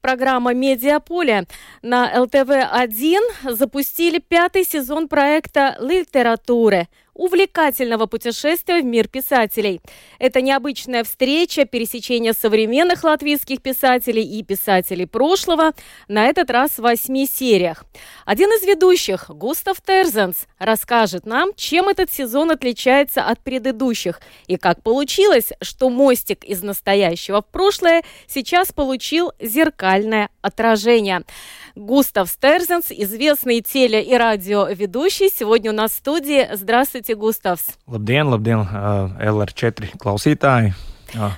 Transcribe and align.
Программа 0.00 0.54
«Медиаполе» 0.54 1.44
на 1.82 2.10
ЛТВ-1 2.22 3.52
запустили 3.52 4.18
пятый 4.18 4.64
сезон 4.64 5.08
проекта 5.08 5.76
«Литературы» 5.78 6.88
увлекательного 7.20 8.06
путешествия 8.06 8.80
в 8.80 8.84
мир 8.86 9.06
писателей. 9.06 9.82
Это 10.18 10.40
необычная 10.40 11.04
встреча, 11.04 11.66
пересечение 11.66 12.32
современных 12.32 13.04
латвийских 13.04 13.60
писателей 13.60 14.22
и 14.22 14.42
писателей 14.42 15.04
прошлого, 15.04 15.72
на 16.08 16.24
этот 16.28 16.50
раз 16.50 16.70
в 16.72 16.78
восьми 16.78 17.26
сериях. 17.26 17.84
Один 18.24 18.48
из 18.48 18.66
ведущих, 18.66 19.28
Густав 19.28 19.82
Терзенс, 19.82 20.46
расскажет 20.58 21.26
нам, 21.26 21.50
чем 21.56 21.90
этот 21.90 22.10
сезон 22.10 22.52
отличается 22.52 23.22
от 23.22 23.38
предыдущих 23.40 24.22
и 24.46 24.56
как 24.56 24.82
получилось, 24.82 25.52
что 25.60 25.90
мостик 25.90 26.42
из 26.42 26.62
настоящего 26.62 27.42
в 27.42 27.46
прошлое 27.46 28.02
сейчас 28.28 28.72
получил 28.72 29.32
зеркальное 29.38 30.30
отражение. 30.40 31.24
Густав 31.74 32.28
Стерзенс, 32.28 32.86
известный 32.90 33.60
теле- 33.60 34.02
и 34.02 34.16
радиоведущий, 34.16 35.30
сегодня 35.34 35.70
у 35.70 35.74
нас 35.74 35.92
в 35.92 35.94
студии. 35.96 36.48
Здравствуйте, 36.52 37.14
Густавс. 37.14 37.66
Labdien, 37.86 38.28
labdien, 38.28 38.66
uh, 38.72 39.20
LR4 39.20 39.96
klausītāji. 39.98 40.72
Uh, 41.14 41.30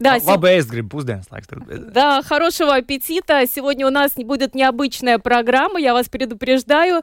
Да. 0.00 0.14
Tur. 0.18 0.24
Да, 1.92 2.22
хорошего 2.22 2.74
аппетита. 2.74 3.46
Сегодня 3.46 3.86
у 3.86 3.90
нас 3.90 4.12
будет 4.16 4.52
необычная 4.54 5.18
программа, 5.18 5.78
я 5.78 5.92
вас 5.92 6.08
предупреждаю. 6.08 7.02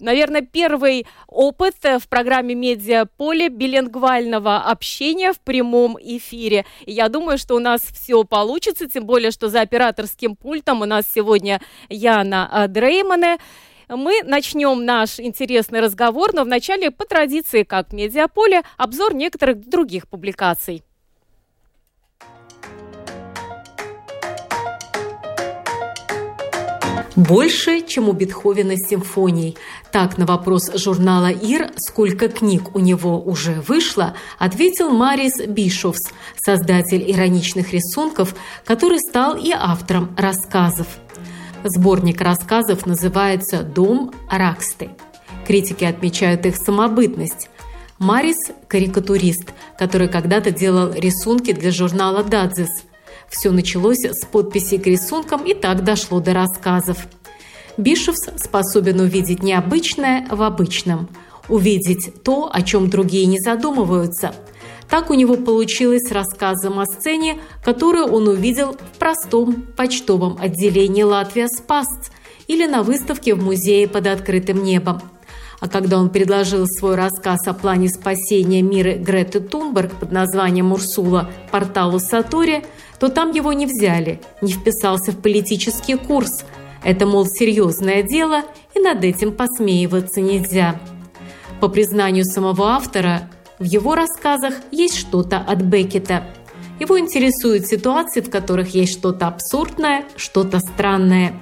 Наверное, 0.00 0.42
первый 0.42 1.06
опыт 1.26 1.76
э, 1.82 1.98
в 1.98 2.08
программе 2.08 2.54
«Медиаполе» 2.54 3.48
билингвального 3.48 4.58
общения 4.58 5.32
в 5.32 5.40
прямом 5.40 5.96
эфире. 6.00 6.64
И 6.86 6.92
я 6.92 7.08
думаю, 7.08 7.38
что 7.38 7.54
у 7.54 7.58
нас 7.58 7.82
все 7.82 8.24
получится, 8.24 8.88
тем 8.88 9.06
более, 9.06 9.30
что 9.30 9.48
за 9.48 9.60
операторским 9.60 10.36
пультом 10.36 10.82
у 10.82 10.86
нас 10.86 11.04
сегодня 11.12 11.60
Яна 11.88 12.50
э, 12.52 12.68
Дреймане. 12.68 13.38
Мы 13.88 14.22
начнем 14.22 14.84
наш 14.84 15.18
интересный 15.18 15.80
разговор, 15.80 16.32
но 16.32 16.44
вначале 16.44 16.90
по 16.90 17.04
традиции, 17.04 17.64
как 17.64 17.92
«Медиаполе», 17.92 18.62
обзор 18.76 19.14
некоторых 19.14 19.68
других 19.68 20.08
публикаций. 20.08 20.82
Больше, 27.16 27.80
чем 27.80 28.08
у 28.08 28.12
Бетховена 28.12 28.76
симфоний. 28.76 29.56
Так 29.90 30.16
на 30.16 30.26
вопрос 30.26 30.70
журнала 30.74 31.30
«Ир», 31.30 31.70
сколько 31.76 32.28
книг 32.28 32.74
у 32.76 32.78
него 32.78 33.20
уже 33.20 33.60
вышло, 33.66 34.14
ответил 34.38 34.90
Марис 34.90 35.44
Бишовс, 35.44 36.12
создатель 36.40 37.10
ироничных 37.10 37.72
рисунков, 37.72 38.34
который 38.64 39.00
стал 39.00 39.36
и 39.36 39.50
автором 39.50 40.14
рассказов. 40.16 40.86
Сборник 41.64 42.20
рассказов 42.20 42.86
называется 42.86 43.64
«Дом 43.64 44.12
Раксты». 44.30 44.90
Критики 45.46 45.84
отмечают 45.84 46.46
их 46.46 46.56
самобытность. 46.56 47.50
Марис– 47.98 48.38
карикатурист, 48.68 49.52
который 49.76 50.08
когда-то 50.08 50.52
делал 50.52 50.92
рисунки 50.92 51.52
для 51.52 51.72
журнала 51.72 52.22
«Дадзис», 52.22 52.84
все 53.30 53.50
началось 53.50 54.04
с 54.04 54.26
подписей 54.26 54.78
к 54.78 54.86
рисункам 54.86 55.44
и 55.44 55.54
так 55.54 55.84
дошло 55.84 56.20
до 56.20 56.34
рассказов. 56.34 57.06
Бишевс 57.76 58.28
способен 58.36 59.00
увидеть 59.00 59.42
необычное 59.42 60.26
в 60.30 60.42
обычном, 60.42 61.08
увидеть 61.48 62.22
то, 62.22 62.50
о 62.52 62.62
чем 62.62 62.90
другие 62.90 63.26
не 63.26 63.38
задумываются. 63.38 64.34
Так 64.88 65.08
у 65.10 65.14
него 65.14 65.36
получилось 65.36 66.08
с 66.08 66.12
рассказом 66.12 66.80
о 66.80 66.84
сцене, 66.86 67.38
которую 67.64 68.06
он 68.06 68.26
увидел 68.26 68.72
в 68.72 68.98
простом 68.98 69.62
почтовом 69.76 70.36
отделении 70.40 71.04
«Латвия 71.04 71.46
Спасц» 71.48 72.10
или 72.48 72.66
на 72.66 72.82
выставке 72.82 73.34
в 73.34 73.42
музее 73.42 73.86
под 73.86 74.08
открытым 74.08 74.64
небом. 74.64 75.00
А 75.60 75.68
когда 75.68 75.98
он 75.98 76.08
предложил 76.08 76.66
свой 76.66 76.94
рассказ 76.94 77.46
о 77.46 77.52
плане 77.52 77.90
спасения 77.90 78.62
мира 78.62 78.94
Греты 78.94 79.40
Тунберг 79.40 79.92
под 79.92 80.10
названием 80.10 80.72
«Урсула» 80.72 81.30
порталу 81.50 81.98
Сатори, 81.98 82.64
то 82.98 83.08
там 83.08 83.30
его 83.32 83.52
не 83.52 83.66
взяли, 83.66 84.20
не 84.40 84.52
вписался 84.52 85.12
в 85.12 85.20
политический 85.20 85.96
курс. 85.96 86.44
Это, 86.82 87.04
мол, 87.04 87.26
серьезное 87.26 88.02
дело, 88.02 88.42
и 88.74 88.80
над 88.80 89.04
этим 89.04 89.32
посмеиваться 89.32 90.22
нельзя. 90.22 90.80
По 91.60 91.68
признанию 91.68 92.24
самого 92.24 92.70
автора, 92.70 93.28
в 93.58 93.64
его 93.64 93.94
рассказах 93.94 94.54
есть 94.70 94.96
что-то 94.96 95.36
от 95.36 95.60
Беккета. 95.60 96.24
Его 96.78 96.98
интересуют 96.98 97.66
ситуации, 97.66 98.22
в 98.22 98.30
которых 98.30 98.74
есть 98.74 98.94
что-то 98.94 99.26
абсурдное, 99.26 100.04
что-то 100.16 100.60
странное. 100.60 101.34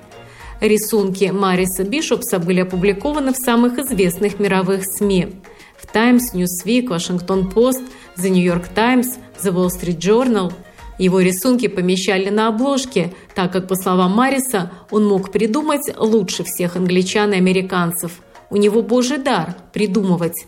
Рисунки 0.61 1.27
Мариса 1.27 1.85
Бишопса 1.85 2.39
были 2.39 2.61
опубликованы 2.61 3.33
в 3.33 3.37
самых 3.37 3.79
известных 3.79 4.39
мировых 4.39 4.85
СМИ– 4.85 5.29
в 5.79 5.87
Times, 5.95 6.35
Newsweek, 6.35 6.89
Washington 6.89 7.53
Post, 7.53 7.89
The 8.17 8.29
New 8.31 8.43
York 8.43 8.69
Times, 8.75 9.17
The 9.43 9.53
Wall 9.53 9.69
Street 9.69 9.99
Journal– 9.99 10.53
его 10.99 11.21
рисунки 11.21 11.69
помещали 11.69 12.29
на 12.29 12.49
обложке, 12.49 13.13
так 13.35 13.53
как, 13.53 13.69
по 13.69 13.77
словам 13.77 14.13
Мариса, 14.13 14.73
он 14.91 15.07
мог 15.07 15.31
придумать 15.31 15.93
лучше 15.97 16.43
всех 16.43 16.77
англичан 16.77 17.33
и 17.33 17.37
американцев. 17.37 18.21
У 18.51 18.57
него 18.57 18.83
божий 18.83 19.19
дар– 19.19 19.55
придумывать. 19.73 20.47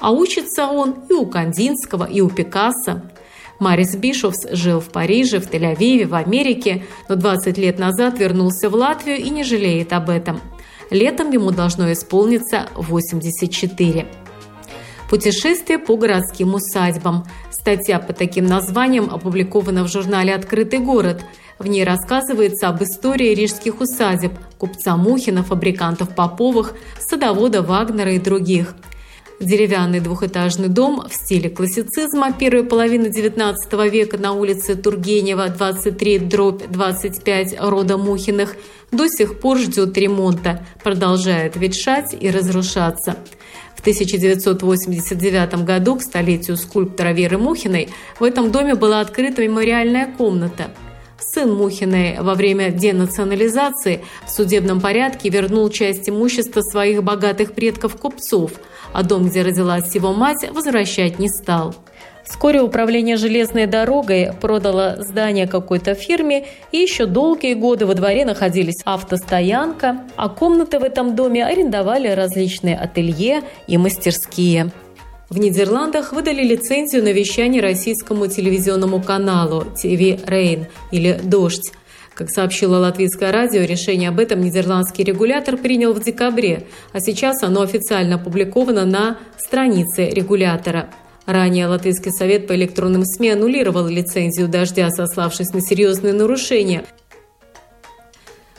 А 0.00 0.10
учится 0.10 0.66
он 0.66 1.04
и 1.08 1.12
у 1.12 1.26
Кандинского, 1.26 2.04
и 2.04 2.20
у 2.20 2.28
Пикассо. 2.28 3.02
Марис 3.58 3.94
Бишовс 3.94 4.46
жил 4.50 4.80
в 4.80 4.88
Париже, 4.90 5.38
в 5.38 5.50
Тель-Авиве, 5.50 6.06
в 6.06 6.14
Америке, 6.14 6.84
но 7.08 7.16
20 7.16 7.58
лет 7.58 7.78
назад 7.78 8.18
вернулся 8.18 8.68
в 8.68 8.74
Латвию 8.74 9.18
и 9.18 9.30
не 9.30 9.44
жалеет 9.44 9.92
об 9.92 10.10
этом. 10.10 10.40
Летом 10.90 11.30
ему 11.30 11.50
должно 11.52 11.90
исполниться 11.92 12.68
84. 12.74 14.06
Путешествие 15.08 15.78
по 15.78 15.96
городским 15.96 16.54
усадьбам. 16.54 17.24
Статья 17.50 17.98
по 17.98 18.12
таким 18.12 18.46
названиям 18.46 19.10
опубликована 19.10 19.84
в 19.84 19.88
журнале 19.88 20.34
«Открытый 20.34 20.80
город». 20.80 21.24
В 21.58 21.66
ней 21.66 21.84
рассказывается 21.84 22.68
об 22.68 22.82
истории 22.82 23.34
рижских 23.34 23.80
усадеб, 23.80 24.32
купца 24.58 24.96
Мухина, 24.96 25.42
фабрикантов 25.44 26.14
Поповых, 26.14 26.74
садовода 26.98 27.62
Вагнера 27.62 28.14
и 28.14 28.18
других. 28.18 28.74
Деревянный 29.42 29.98
двухэтажный 29.98 30.68
дом 30.68 31.02
в 31.08 31.12
стиле 31.12 31.50
классицизма 31.50 32.32
первой 32.32 32.62
половины 32.62 33.08
XIX 33.08 33.90
века 33.90 34.16
на 34.16 34.34
улице 34.34 34.76
Тургенева, 34.76 35.48
23, 35.48 36.20
дробь 36.20 36.62
25 36.68 37.56
рода 37.58 37.98
Мухиных, 37.98 38.54
до 38.92 39.08
сих 39.08 39.40
пор 39.40 39.58
ждет 39.58 39.98
ремонта, 39.98 40.64
продолжает 40.84 41.56
ветшать 41.56 42.14
и 42.20 42.30
разрушаться. 42.30 43.16
В 43.74 43.80
1989 43.80 45.64
году, 45.64 45.96
к 45.96 46.02
столетию 46.02 46.56
скульптора 46.56 47.08
Веры 47.08 47.36
Мухиной, 47.36 47.88
в 48.20 48.22
этом 48.22 48.52
доме 48.52 48.76
была 48.76 49.00
открыта 49.00 49.42
мемориальная 49.42 50.06
комната. 50.06 50.70
Сын 51.22 51.52
Мухиной 51.52 52.16
во 52.20 52.34
время 52.34 52.70
денационализации 52.70 54.04
в 54.26 54.30
судебном 54.30 54.80
порядке 54.80 55.28
вернул 55.28 55.68
часть 55.70 56.08
имущества 56.08 56.60
своих 56.60 57.02
богатых 57.02 57.52
предков-купцов, 57.52 58.52
а 58.92 59.02
дом, 59.02 59.28
где 59.28 59.42
родилась 59.42 59.94
его 59.94 60.12
мать, 60.12 60.50
возвращать 60.52 61.18
не 61.18 61.28
стал. 61.28 61.74
Вскоре 62.24 62.60
управление 62.60 63.16
железной 63.16 63.66
дорогой 63.66 64.32
продало 64.40 64.96
здание 65.00 65.46
какой-то 65.48 65.94
фирме, 65.94 66.46
и 66.70 66.78
еще 66.78 67.06
долгие 67.06 67.54
годы 67.54 67.86
во 67.86 67.94
дворе 67.94 68.24
находились 68.24 68.80
автостоянка, 68.84 70.02
а 70.16 70.28
комнаты 70.28 70.78
в 70.78 70.84
этом 70.84 71.16
доме 71.16 71.44
арендовали 71.44 72.08
различные 72.08 72.76
ателье 72.76 73.42
и 73.66 73.76
мастерские. 73.76 74.72
В 75.32 75.38
Нидерландах 75.38 76.12
выдали 76.12 76.44
лицензию 76.44 77.02
на 77.02 77.10
вещание 77.10 77.62
российскому 77.62 78.26
телевизионному 78.26 79.02
каналу 79.02 79.64
TV 79.82 80.22
Rain 80.26 80.66
или 80.90 81.18
«Дождь». 81.22 81.72
Как 82.14 82.28
сообщило 82.28 82.76
латвийское 82.76 83.32
радио, 83.32 83.62
решение 83.62 84.10
об 84.10 84.20
этом 84.20 84.42
нидерландский 84.42 85.04
регулятор 85.04 85.56
принял 85.56 85.94
в 85.94 86.04
декабре, 86.04 86.66
а 86.92 87.00
сейчас 87.00 87.42
оно 87.42 87.62
официально 87.62 88.16
опубликовано 88.16 88.84
на 88.84 89.20
странице 89.38 90.10
регулятора. 90.10 90.90
Ранее 91.24 91.66
Латвийский 91.66 92.12
совет 92.12 92.46
по 92.46 92.54
электронным 92.54 93.06
СМИ 93.06 93.30
аннулировал 93.30 93.86
лицензию 93.86 94.48
«Дождя», 94.48 94.90
сославшись 94.90 95.54
на 95.54 95.62
серьезные 95.62 96.12
нарушения. 96.12 96.84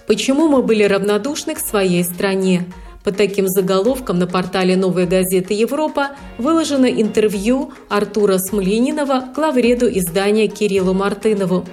Почему 0.07 0.47
мы 0.47 0.63
были 0.63 0.85
равнодушны 0.85 1.53
к 1.53 1.59
своей 1.59 2.03
стране? 2.03 2.65
Под 3.03 3.17
таким 3.17 3.50
заголовком 3.50 4.17
на 4.17 4.27
портале 4.27 4.77
«Новая 4.77 5.05
газета 5.05 5.53
Европа» 5.53 6.11
выложено 6.38 6.85
интервью 6.85 7.73
Артура 7.89 8.38
Смоленинова 8.38 9.25
главреду 9.35 9.89
издания 9.89 10.47
Кириллу 10.47 10.94
Мартынову. 10.94 11.65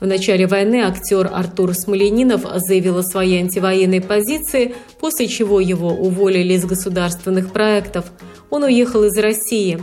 В 0.00 0.06
начале 0.06 0.46
войны 0.46 0.82
актер 0.82 1.28
Артур 1.32 1.74
Смоленинов 1.74 2.46
заявил 2.54 2.98
о 2.98 3.02
своей 3.02 3.40
антивоенной 3.40 4.00
позиции, 4.00 4.76
после 5.00 5.26
чего 5.26 5.58
его 5.58 5.88
уволили 5.88 6.52
из 6.52 6.64
государственных 6.64 7.52
проектов. 7.52 8.12
Он 8.48 8.62
уехал 8.62 9.02
из 9.02 9.18
России. 9.18 9.82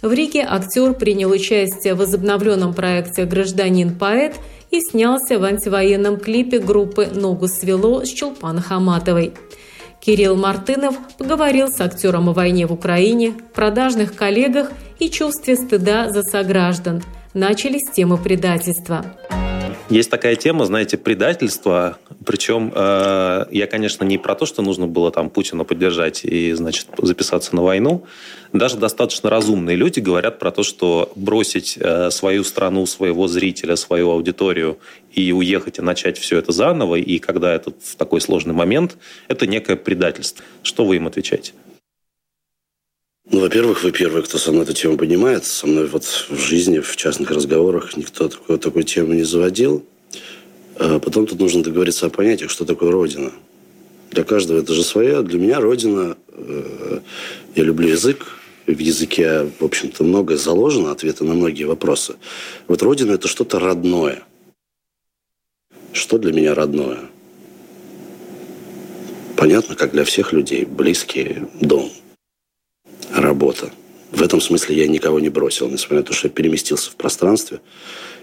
В 0.00 0.10
Риге 0.10 0.46
актер 0.48 0.94
принял 0.94 1.30
участие 1.30 1.92
в 1.92 1.98
возобновленном 1.98 2.72
проекте 2.72 3.26
«Гражданин-поэт» 3.26 4.36
и 4.70 4.80
снялся 4.80 5.38
в 5.38 5.44
антивоенном 5.44 6.16
клипе 6.18 6.58
группы 6.58 7.08
«Ногу 7.12 7.46
свело» 7.46 8.02
с 8.06 8.08
Чулпан 8.08 8.62
Хаматовой. 8.62 9.34
Кирилл 10.00 10.34
Мартынов 10.34 10.96
поговорил 11.18 11.68
с 11.68 11.80
актером 11.80 12.30
о 12.30 12.32
войне 12.32 12.66
в 12.66 12.72
Украине, 12.72 13.34
продажных 13.54 14.16
коллегах 14.16 14.72
и 14.98 15.10
чувстве 15.10 15.56
стыда 15.56 16.08
за 16.08 16.22
сограждан. 16.22 17.02
Начали 17.34 17.78
с 17.78 17.90
темы 17.90 18.16
предательства. 18.16 19.04
Есть 19.90 20.08
такая 20.08 20.36
тема, 20.36 20.64
знаете, 20.66 20.96
предательства. 20.96 21.98
Причем 22.24 22.72
э, 22.72 23.46
я, 23.50 23.66
конечно, 23.66 24.04
не 24.04 24.18
про 24.18 24.36
то, 24.36 24.46
что 24.46 24.62
нужно 24.62 24.86
было 24.86 25.10
там 25.10 25.28
Путина 25.30 25.64
поддержать 25.64 26.24
и, 26.24 26.52
значит, 26.52 26.86
записаться 26.96 27.56
на 27.56 27.62
войну. 27.62 28.04
Даже 28.52 28.76
достаточно 28.76 29.28
разумные 29.30 29.74
люди 29.74 29.98
говорят 29.98 30.38
про 30.38 30.52
то, 30.52 30.62
что 30.62 31.10
бросить 31.16 31.76
э, 31.76 32.10
свою 32.10 32.44
страну, 32.44 32.86
своего 32.86 33.26
зрителя, 33.26 33.74
свою 33.74 34.10
аудиторию 34.10 34.78
и 35.12 35.32
уехать 35.32 35.78
и 35.78 35.82
начать 35.82 36.18
все 36.18 36.38
это 36.38 36.52
заново, 36.52 36.94
и 36.94 37.18
когда 37.18 37.52
это 37.52 37.72
в 37.82 37.96
такой 37.96 38.20
сложный 38.20 38.54
момент, 38.54 38.96
это 39.26 39.48
некое 39.48 39.74
предательство. 39.74 40.44
Что 40.62 40.84
вы 40.84 40.96
им 40.96 41.08
отвечаете? 41.08 41.52
Ну, 43.32 43.38
во-первых, 43.38 43.84
вы 43.84 43.92
первый, 43.92 44.24
кто 44.24 44.38
со 44.38 44.50
мной 44.50 44.64
эту 44.64 44.72
тему 44.72 44.96
поднимает. 44.96 45.44
Со 45.44 45.68
мной 45.68 45.86
вот 45.86 46.04
в 46.04 46.36
жизни, 46.36 46.80
в 46.80 46.96
частных 46.96 47.30
разговорах 47.30 47.96
никто 47.96 48.28
такой, 48.28 48.58
такой 48.58 48.82
темы 48.82 49.14
не 49.14 49.22
заводил. 49.22 49.84
А 50.76 50.98
потом 50.98 51.26
тут 51.26 51.38
нужно 51.38 51.62
договориться 51.62 52.06
о 52.06 52.10
понятиях, 52.10 52.50
что 52.50 52.64
такое 52.64 52.90
Родина. 52.90 53.30
Для 54.10 54.24
каждого 54.24 54.58
это 54.58 54.74
же 54.74 54.82
свое. 54.82 55.22
Для 55.22 55.38
меня 55.38 55.60
Родина... 55.60 56.16
Э, 56.32 57.00
я 57.54 57.62
люблю 57.62 57.88
язык. 57.88 58.26
В 58.66 58.78
языке, 58.78 59.48
в 59.60 59.64
общем-то, 59.64 60.02
многое 60.02 60.36
заложено, 60.36 60.90
ответы 60.90 61.24
на 61.24 61.34
многие 61.34 61.64
вопросы. 61.64 62.16
Вот 62.66 62.82
Родина– 62.82 63.12
это 63.12 63.28
что-то 63.28 63.60
родное. 63.60 64.24
Что 65.92 66.18
для 66.18 66.32
меня 66.32 66.54
родное? 66.54 66.98
Понятно, 69.36 69.76
как 69.76 69.92
для 69.92 70.04
всех 70.04 70.32
людей. 70.32 70.64
Близкий 70.64 71.44
дом– 71.60 71.92
работа. 73.14 73.70
В 74.12 74.22
этом 74.22 74.40
смысле 74.40 74.76
я 74.76 74.88
никого 74.88 75.20
не 75.20 75.28
бросил, 75.28 75.68
несмотря 75.68 75.98
на 75.98 76.04
то, 76.04 76.12
что 76.12 76.28
я 76.28 76.32
переместился 76.32 76.90
в 76.90 76.96
пространстве. 76.96 77.60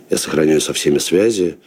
Я 0.10 0.18
сохраняю 0.18 0.62
со 0.62 0.74
всеми 0.74 0.98
связи. 0.98 1.58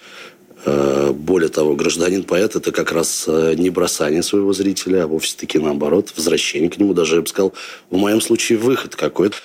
Э, 0.66 1.12
более 1.12 1.48
того, 1.48 1.74
гражданин-поэт– 1.74 2.56
это 2.56 2.70
как 2.72 2.92
раз 2.92 3.24
э, 3.26 3.54
не 3.56 3.70
бросание 3.70 4.22
своего 4.22 4.52
зрителя, 4.52 5.04
а 5.04 5.06
вовсе-таки 5.06 5.58
наоборот, 5.58 6.12
возвращение 6.16 6.70
к 6.70 6.78
нему. 6.78 6.92
Даже, 6.92 7.16
я 7.16 7.22
бы 7.22 7.26
сказал, 7.28 7.54
в 7.88 7.96
моем 7.96 8.20
случае 8.20 8.58
выход 8.58 8.94
какой-то. 8.94 9.36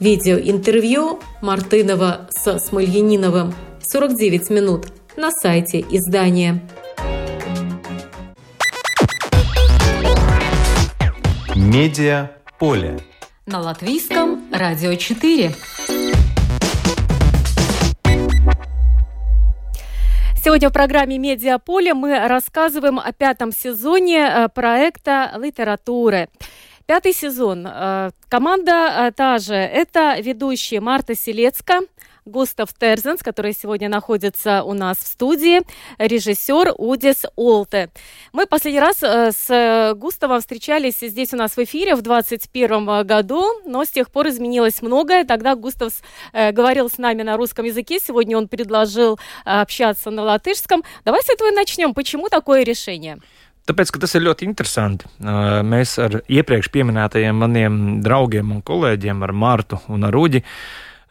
Видеоинтервью 0.00 1.20
Мартынова 1.42 2.28
с 2.30 2.58
Смольяниновым 2.58 3.54
49 3.82 4.50
минут 4.50 4.86
на 5.16 5.30
сайте 5.30 5.84
издания. 5.90 6.66
Медиа 11.72 12.32
поле. 12.58 12.98
На 13.46 13.58
латвийском 13.58 14.42
радио 14.52 14.94
4. 14.94 15.54
Сегодня 20.44 20.68
в 20.68 20.72
программе 20.74 21.16
«Медиаполе» 21.16 21.94
мы 21.94 22.28
рассказываем 22.28 22.98
о 22.98 23.10
пятом 23.12 23.52
сезоне 23.52 24.18
э, 24.18 24.48
проекта 24.50 25.32
«Литературы». 25.38 26.28
Пятый 26.84 27.14
сезон. 27.14 27.66
Э, 27.66 28.10
команда 28.28 29.06
э, 29.08 29.12
та 29.12 29.38
же. 29.38 29.54
Это 29.54 30.20
ведущие 30.20 30.82
Марта 30.82 31.14
Селецка, 31.14 31.80
Густав 32.24 32.72
Терзенс, 32.72 33.22
который 33.22 33.52
сегодня 33.52 33.88
находится 33.88 34.62
у 34.62 34.74
нас 34.74 34.98
в 34.98 35.06
студии, 35.06 35.62
режиссер 35.98 36.74
Удис 36.78 37.24
Олте. 37.36 37.90
Мы 38.32 38.46
последний 38.46 38.80
раз 38.80 39.02
э, 39.02 39.32
с 39.32 39.94
Густавом 39.96 40.40
встречались 40.40 41.00
здесь 41.00 41.34
у 41.34 41.36
нас 41.36 41.56
в 41.56 41.58
эфире 41.64 41.96
в 41.96 42.02
2021 42.02 43.06
году, 43.06 43.44
но 43.66 43.84
с 43.84 43.88
тех 43.88 44.10
пор 44.10 44.28
изменилось 44.28 44.82
многое. 44.82 45.24
Тогда 45.24 45.56
Густав 45.56 45.92
э, 46.32 46.52
говорил 46.52 46.88
с 46.88 46.98
нами 46.98 47.22
на 47.22 47.36
русском 47.36 47.64
языке, 47.64 47.98
сегодня 47.98 48.38
он 48.38 48.46
предложил 48.46 49.18
э, 49.44 49.60
общаться 49.60 50.10
на 50.10 50.22
латышском. 50.22 50.84
Давай 51.04 51.22
с 51.22 51.28
этого 51.28 51.48
и 51.48 51.54
начнем. 51.54 51.92
Почему 51.92 52.28
такое 52.28 52.62
решение? 52.62 53.18
Tāpēc, 53.62 53.92
tas 53.94 54.16
ir 54.18 54.24
ļoti 54.26 54.46
interesanti. 54.48 55.06
Mēs 55.22 55.94
ar 56.02 56.16
iepriekš 56.26 56.72
minētajiem 56.74 57.36
maniem 57.38 57.76
draugiem 58.02 58.50
un 58.56 58.62
kolēģiem, 58.66 59.22
ar 59.22 59.30
Mārtu 59.30 59.78
un 59.86 60.02
ar 60.08 60.16
Uģi, 60.18 60.42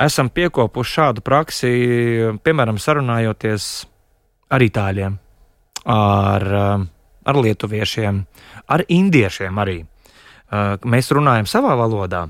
esam 0.05 0.29
piekopuši 0.33 0.95
šādu 0.97 1.23
praksi, 1.25 1.71
piemēram, 2.43 2.79
sarunājoties 2.81 3.69
ar 4.51 4.65
itāļiem, 4.65 5.17
ar, 5.91 6.47
ar 7.23 7.39
lietuviešiem, 7.45 8.23
ar 8.71 8.85
indiešiem 8.87 9.61
arī. 9.63 9.79
Mēs 10.83 11.11
runājam 11.15 11.47
savā 11.47 11.77
valodā, 11.79 12.25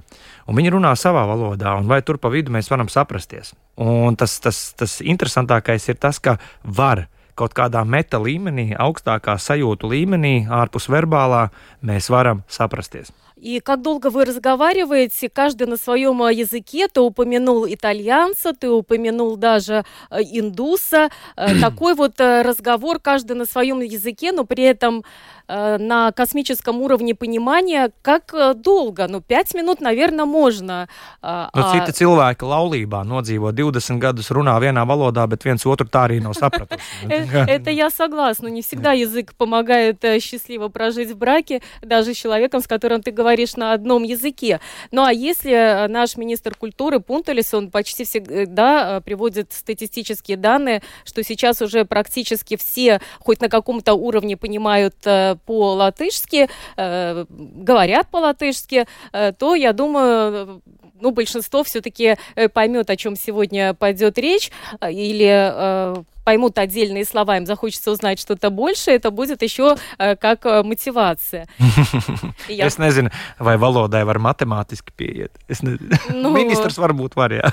un 0.46 0.58
viņi 0.60 0.76
runā 0.76 0.92
savā 1.00 1.24
valodā, 1.30 1.74
un 1.80 1.90
vai 1.90 2.04
tur 2.06 2.20
pa 2.22 2.30
vidu 2.30 2.54
mēs 2.54 2.70
varam 2.70 2.92
saprasties. 2.92 3.56
Un 3.82 4.18
tas, 4.20 4.36
tas, 4.44 4.60
tas 4.78 5.00
interesantākais 5.02 5.90
ir 5.90 5.98
tas, 5.98 6.20
ka 6.22 6.38
var 6.62 7.08
kaut 7.40 7.56
kādā 7.58 7.82
meta 7.88 8.20
līmenī, 8.22 8.76
augstākā 8.78 9.40
sajūtu 9.42 9.90
līmenī, 9.90 10.36
ārpus 10.46 10.86
verbālā, 10.92 11.48
mēs 11.82 12.12
varam 12.14 12.44
saprasties. 12.52 13.10
И 13.42 13.60
как 13.60 13.82
долго 13.82 14.12
вы 14.12 14.26
разговариваете, 14.26 15.28
каждый 15.28 15.66
на 15.66 15.76
своем 15.76 16.22
э, 16.22 16.32
языке, 16.32 16.88
ты 16.88 17.02
упомянул 17.02 17.66
итальянца, 17.66 18.54
ты 18.54 18.70
упомянул 18.70 19.36
даже 19.36 19.84
э, 20.12 20.22
индуса. 20.22 21.10
Э, 21.36 21.48
такой 21.60 21.96
вот 21.96 22.20
разговор, 22.20 23.00
каждый 23.00 23.36
на 23.36 23.46
своем 23.46 23.80
языке, 23.82 24.32
но 24.32 24.44
при 24.44 24.64
этом 24.66 25.04
на 25.52 26.12
космическом 26.12 26.82
уровне 26.82 27.16
понимания, 27.16 27.92
как 28.02 28.34
долго? 28.62 29.08
Ну, 29.08 29.22
пять 29.22 29.54
минут, 29.54 29.82
наверное, 29.82 30.26
можно. 30.26 30.88
Nu, 31.22 31.64
citi 31.70 31.94
cilvēki 32.02 32.48
laulībā 32.48 33.02
nodzīvo 33.08 33.52
20 33.54 34.00
gadus, 34.02 34.32
runā 34.34 34.56
vienā 34.64 34.84
valodā, 34.88 35.26
bet 35.30 35.44
viens 35.46 35.66
otru 35.70 35.88
tā 35.92 36.06
arī 36.08 36.20
nav 36.24 36.34
sapratuši. 36.38 36.82
Это 37.56 37.72
я 37.72 37.90
согласна. 37.90 38.48
Не 38.48 38.62
всегда 38.62 38.94
язык 38.94 39.34
помогает 39.36 40.04
счастливо 40.22 40.70
прожить 40.70 41.12
в 41.12 41.18
браке, 41.18 41.62
даже 41.82 42.14
с 42.14 42.18
человеком, 42.18 42.62
с 42.62 42.68
которым 42.68 43.02
ты 43.04 43.12
говоришь 43.12 43.56
на 43.56 43.74
одном 43.74 44.04
языке. 44.04 44.60
Ну 44.92 45.04
а 45.04 45.14
если 45.14 45.52
э, 45.52 45.88
наш 45.88 46.18
министр 46.18 46.56
культуры 46.56 47.00
Пунталис, 47.00 47.54
он 47.54 47.70
почти 47.70 48.04
всегда 48.04 48.98
э, 48.98 49.02
приводит 49.02 49.54
статистические 49.54 50.38
данные, 50.38 50.82
что 51.06 51.24
сейчас 51.24 51.62
уже 51.62 51.86
практически 51.86 52.56
все 52.58 53.02
хоть 53.20 53.42
на 53.42 53.50
каком-то 53.50 53.94
уровне 53.94 54.38
понимают 54.38 54.96
э, 55.42 55.46
по-латышски, 55.46 56.50
говорят 56.78 58.08
по-латышски, 58.10 58.86
то, 59.12 59.56
я 59.56 59.74
думаю, 59.74 60.62
ну, 61.00 61.12
большинство 61.12 61.64
все-таки 61.64 62.18
поймет, 62.54 62.90
о 62.90 62.96
чем 62.96 63.16
сегодня 63.16 63.74
пойдет 63.74 64.18
речь, 64.18 64.52
или 64.82 66.04
поймут 66.24 66.58
отдельные 66.58 67.06
слова, 67.06 67.38
им 67.38 67.46
захочется 67.46 67.92
узнать 67.92 68.20
что-то 68.20 68.50
больше, 68.50 68.92
это 68.92 69.12
будет 69.12 69.42
еще 69.42 69.76
э, 69.98 70.16
как 70.16 70.46
э, 70.46 70.64
мотивация. 70.64 71.48
Я... 72.48 72.68
Es 72.68 72.78
nezinu, 72.78 73.10
vai 73.40 73.58
valodai 73.58 74.04
var 74.06 74.20
matemātiski 74.20 74.92
pieiet. 74.96 75.32
Es 75.48 75.64
ne... 75.64 75.78
ну, 76.14 76.32
Министrs 76.32 76.78
varbūt 76.78 77.16
var, 77.16 77.32
jā. 77.34 77.52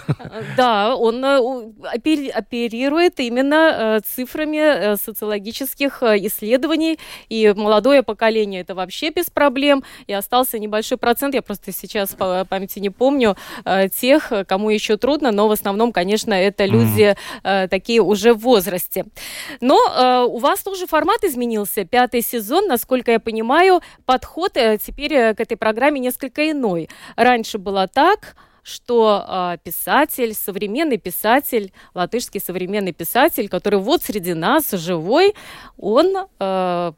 Да, 0.57 0.95
он 0.95 1.25
э, 1.25 1.39
оперирует 2.35 3.21
именно 3.21 4.01
цифрами 4.05 4.97
социологических 4.97 6.03
исследований, 6.03 6.99
и 7.29 7.53
молодое 7.57 8.03
поколение 8.03 8.61
это 8.61 8.75
вообще 8.75 9.11
без 9.11 9.31
проблем, 9.31 9.85
и 10.07 10.13
остался 10.13 10.59
небольшой 10.59 10.99
процент, 10.99 11.35
я 11.35 11.43
просто 11.43 11.73
сейчас 11.73 12.11
по 12.11 12.45
памяти 12.45 12.79
не 12.81 12.91
помню, 12.91 13.37
тех, 14.01 14.33
кому 14.47 14.71
еще 14.71 14.97
трудно, 14.97 15.31
но 15.33 15.49
в 15.49 15.53
основном, 15.53 15.93
конечно, 15.93 16.35
это 16.35 16.65
люди 16.65 17.17
mm. 17.43 17.69
такие 17.69 18.01
уже 18.01 18.35
в 18.35 18.58
возрасте. 18.59 19.05
Но 19.61 19.77
э, 19.77 20.25
у 20.29 20.39
вас 20.39 20.63
тоже 20.63 20.87
формат 20.87 21.25
изменился. 21.25 21.85
Пятый 21.85 22.23
сезон, 22.23 22.67
насколько 22.67 23.13
я 23.13 23.21
понимаю, 23.21 23.81
подход 24.05 24.57
э, 24.57 24.79
теперь 24.79 25.13
э, 25.15 25.35
к 25.35 25.41
этой 25.41 25.57
программе 25.57 26.01
несколько 26.01 26.51
иной. 26.51 26.89
Раньше 27.17 27.59
было 27.59 27.87
так, 27.87 28.37
что 28.63 29.25
э, 29.27 29.59
писатель, 29.65 30.35
современный 30.35 30.99
писатель, 30.99 31.73
латышский 31.95 32.41
современный 32.41 32.93
писатель, 32.93 33.49
который 33.49 33.79
вот 33.79 34.03
среди 34.03 34.35
нас 34.35 34.71
живой, 34.73 35.35
он 35.77 36.27
э, 36.41 36.93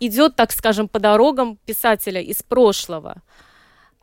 идет, 0.00 0.36
так 0.36 0.52
скажем, 0.52 0.88
по 0.88 0.98
дорогам 0.98 1.58
писателя 1.66 2.20
из 2.20 2.42
прошлого. 2.42 3.22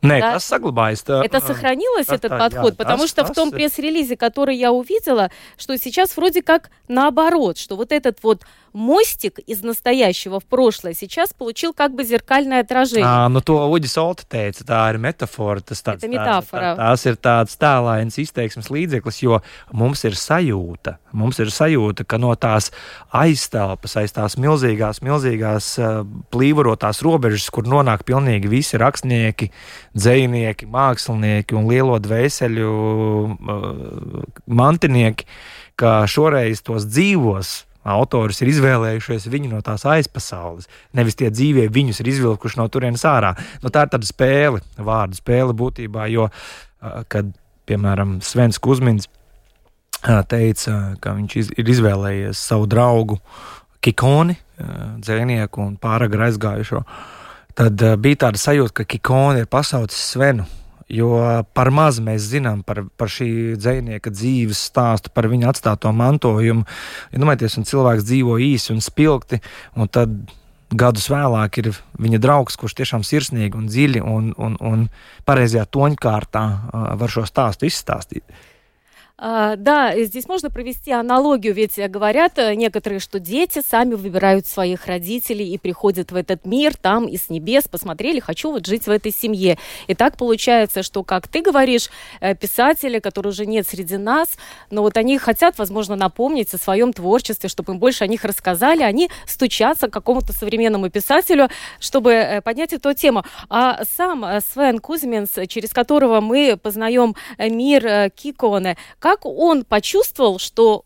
Nē, 0.06 0.20
да? 0.20 0.32
tas 0.36 0.46
saglabājas. 0.46 1.02
Tā, 1.06 1.20
это 1.24 1.40
сохранилось, 1.40 2.08
этот 2.08 2.30
подход, 2.30 2.72
jā, 2.72 2.76
потому 2.76 3.06
что 3.06 3.24
в 3.24 3.32
том 3.32 3.50
пресс-релизе, 3.50 4.16
который 4.16 4.56
я 4.56 4.72
увидела, 4.72 5.30
что 5.56 5.76
сейчас 5.76 6.16
вроде 6.16 6.42
как 6.42 6.70
наоборот, 6.88 7.58
что 7.58 7.76
вот 7.76 7.92
этот 7.92 8.22
вот 8.22 8.42
мостик 8.75 9.39
из 9.39 9.63
настоящего 9.63 10.39
в 10.39 10.45
прошлое 10.45 10.93
сейчас 10.93 11.33
получил 11.33 11.73
как 11.73 11.93
бы 11.93 12.03
зеркальное 12.03 12.61
отражение. 12.61 13.05
À, 13.05 13.29
nu 13.29 13.41
to 13.41 13.57
Uģis 13.67 13.97
Olta 13.97 14.23
teica, 14.27 14.63
tā 14.63 14.79
ir 14.91 14.97
metafora. 14.97 15.61
Tas 15.61 15.81
tāds, 15.83 16.03
Это 16.03 16.07
metafora. 16.07 16.75
Tā, 16.75 16.75
tās 16.79 17.05
ir 17.05 17.15
tāds 17.19 17.57
tēlains 17.59 18.17
izteiksmes 18.17 18.69
līdzeklis, 18.71 19.21
jo 19.23 19.41
mums 19.71 20.03
ir 20.07 20.15
sajūta, 20.15 20.97
mums 21.11 21.39
ir 21.39 21.51
sajūta, 21.51 22.05
ka 22.07 22.17
no 22.17 22.33
tās 22.35 22.71
aiztelpas, 23.11 23.97
aiz 23.99 24.15
tās 24.15 24.37
milzīgās, 24.39 25.01
milzīgās 25.03 25.71
uh, 25.79 26.03
plīvorotās 26.31 27.01
robežas, 27.03 27.49
kur 27.51 27.67
nonāk 27.67 28.05
pilnīgi 28.07 28.51
visi 28.51 28.79
rakstnieki, 28.79 29.51
dzējnieki, 29.95 30.69
mākslinieki 30.71 31.57
un 31.59 31.67
lielo 31.67 31.99
dvēseļu 31.99 32.71
uh, 32.71 34.23
mantinieki, 34.47 35.27
ka 35.75 36.05
šoreiz 36.07 36.63
tos 36.63 36.87
dzīvos 36.87 37.65
autors 37.86 38.40
ir 38.42 38.50
izvēlējušies 38.50 39.28
viņu 39.30 39.50
no 39.52 39.60
tās 39.64 39.86
aizpasaules. 39.88 40.66
Nevis 40.96 41.18
tie 41.18 41.30
dzīvie 41.30 41.68
viņus 41.72 42.02
ir 42.02 42.10
izvilkuši 42.14 42.60
no 42.60 42.66
turienes 42.72 43.04
ārā. 43.06 43.34
Nu, 43.62 43.70
tā 43.74 43.86
ir 43.86 43.92
tāda 43.94 44.08
spēle, 44.08 44.62
vārdu 44.76 45.18
spēle 45.20 45.54
būtībā, 45.56 46.08
jo, 46.12 46.28
kad, 47.12 47.30
piemēram, 47.70 48.18
Svens 48.26 48.58
Kusmins 48.62 49.08
teica, 50.30 50.96
ka 51.02 51.14
viņš 51.16 51.38
iz, 51.40 51.52
ir 51.56 51.72
izvēlējies 51.76 52.42
savu 52.50 52.68
draugu 52.70 53.20
Kikoni, 53.84 54.36
dzēnieku 55.02 55.62
un 55.62 55.74
pāragri 55.80 56.26
aizgājušo, 56.28 56.82
tad 57.56 57.82
bija 58.02 58.26
tāda 58.26 58.40
sajūta, 58.40 58.80
ka 58.80 58.88
Kikoni 58.96 59.44
ir 59.44 59.50
pasaucis 59.50 60.12
Svenu 60.12 60.46
Jo 60.92 61.42
par 61.56 61.72
maz 61.74 61.98
mēs 61.98 62.28
zinām 62.30 62.60
par, 62.62 62.84
par 62.94 63.10
šī 63.10 63.56
dzinieka 63.58 64.12
dzīves 64.14 64.60
stāstu, 64.68 65.10
par 65.10 65.26
viņa 65.26 65.50
atstāto 65.50 65.90
mantojumu. 65.90 66.62
Ja 67.10 67.22
domājieties, 67.22 67.58
un 67.58 67.66
cilvēks 67.66 68.06
dzīvo 68.06 68.36
īsi 68.42 68.70
un 68.74 68.82
spilgti, 68.84 69.40
un 69.74 69.90
tad 69.90 70.14
gadus 70.70 71.08
vēlāk 71.10 71.58
ir 71.62 71.72
viņa 72.02 72.20
draugs, 72.22 72.58
kurš 72.58 72.76
tiešām 72.78 73.06
sirsnīgi 73.06 73.58
un 73.58 73.66
dziļi 73.70 74.02
un, 74.02 74.30
un, 74.38 74.54
un 74.62 74.86
pareizajā 75.26 75.66
toņkārtā 75.74 76.44
var 77.02 77.12
šo 77.12 77.26
stāstu 77.26 77.66
izstāstīt. 77.66 78.22
А, 79.18 79.56
да, 79.56 79.98
здесь 80.04 80.28
можно 80.28 80.50
провести 80.50 80.92
аналогию, 80.92 81.54
ведь 81.54 81.78
говорят 81.88 82.38
э, 82.38 82.54
некоторые, 82.54 83.00
что 83.00 83.18
дети 83.18 83.62
сами 83.66 83.94
выбирают 83.94 84.46
своих 84.46 84.84
родителей 84.84 85.54
и 85.54 85.56
приходят 85.56 86.12
в 86.12 86.16
этот 86.16 86.44
мир, 86.44 86.76
там 86.76 87.06
и 87.06 87.16
с 87.16 87.30
небес 87.30 87.66
посмотрели, 87.66 88.20
хочу 88.20 88.52
вот 88.52 88.66
жить 88.66 88.86
в 88.86 88.90
этой 88.90 89.12
семье. 89.12 89.56
И 89.86 89.94
так 89.94 90.18
получается, 90.18 90.82
что, 90.82 91.02
как 91.02 91.28
ты 91.28 91.40
говоришь, 91.40 91.88
э, 92.20 92.34
писатели, 92.34 92.98
которые 92.98 93.30
уже 93.30 93.46
нет 93.46 93.66
среди 93.66 93.96
нас, 93.96 94.36
но 94.70 94.82
вот 94.82 94.98
они 94.98 95.16
хотят, 95.16 95.56
возможно, 95.56 95.96
напомнить 95.96 96.52
о 96.52 96.58
своем 96.58 96.92
творчестве, 96.92 97.48
чтобы 97.48 97.72
им 97.72 97.78
больше 97.78 98.04
о 98.04 98.08
них 98.08 98.22
рассказали, 98.22 98.82
они 98.82 99.08
стучатся 99.26 99.88
к 99.88 99.94
какому-то 99.94 100.34
современному 100.34 100.90
писателю, 100.90 101.48
чтобы 101.80 102.12
э, 102.12 102.42
поднять 102.42 102.74
эту 102.74 102.92
тему. 102.92 103.24
А 103.48 103.82
сам 103.96 104.26
Свен 104.52 104.78
Кузьминс, 104.78 105.30
через 105.48 105.72
которого 105.72 106.20
мы 106.20 106.58
познаем 106.62 107.16
мир 107.38 108.10
Киконе, 108.10 108.76
как 109.06 109.24
он 109.24 109.64
почувствовал, 109.64 110.40
что 110.40 110.84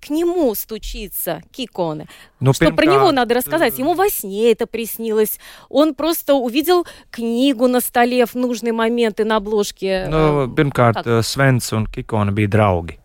к 0.00 0.08
нему 0.08 0.54
стучится 0.54 1.42
Киконе. 1.52 2.06
Ну, 2.40 2.54
что 2.54 2.72
про 2.72 2.86
него 2.86 3.12
надо 3.12 3.34
рассказать. 3.34 3.78
Ему 3.78 3.92
во 3.92 4.08
сне 4.08 4.50
это 4.50 4.66
приснилось. 4.66 5.38
Он 5.68 5.94
просто 5.94 6.32
увидел 6.32 6.86
книгу 7.10 7.68
на 7.68 7.80
столе 7.80 8.24
в 8.24 8.34
нужный 8.34 8.72
момент 8.72 9.20
и 9.20 9.24
на 9.24 9.36
обложке. 9.36 10.08
Nu, 10.08 10.48
pirmkārt, 10.48 11.04
так. 11.04 11.22
Svens 11.22 11.68
un 11.76 11.84
Kikona 11.84 12.32
bija 12.32 12.48
draugi. 12.48 12.96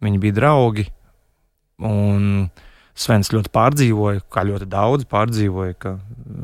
Viņi 0.00 0.18
bija 0.18 0.32
draugi. 0.32 0.86
Un 1.76 2.48
Svens 2.96 3.28
ļoti 3.28 3.52
pārdzīvoja, 3.52 4.24
kā 4.32 4.46
ļoti 4.48 4.64
daudz 4.64 5.04
pārdzīvoja, 5.04 5.76
ka 5.76 5.98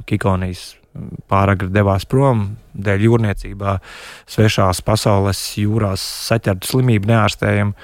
Kikonijas 0.04 0.74
pāragri 1.30 1.70
devās 1.72 2.06
prom 2.08 2.46
dēļ 2.74 3.04
jūrniecībā, 3.06 3.76
svešās 4.30 4.82
pasaules 4.86 5.40
jūrās 5.58 6.02
saķertu 6.28 6.74
slimību 6.74 7.10
neārstējumu. 7.10 7.74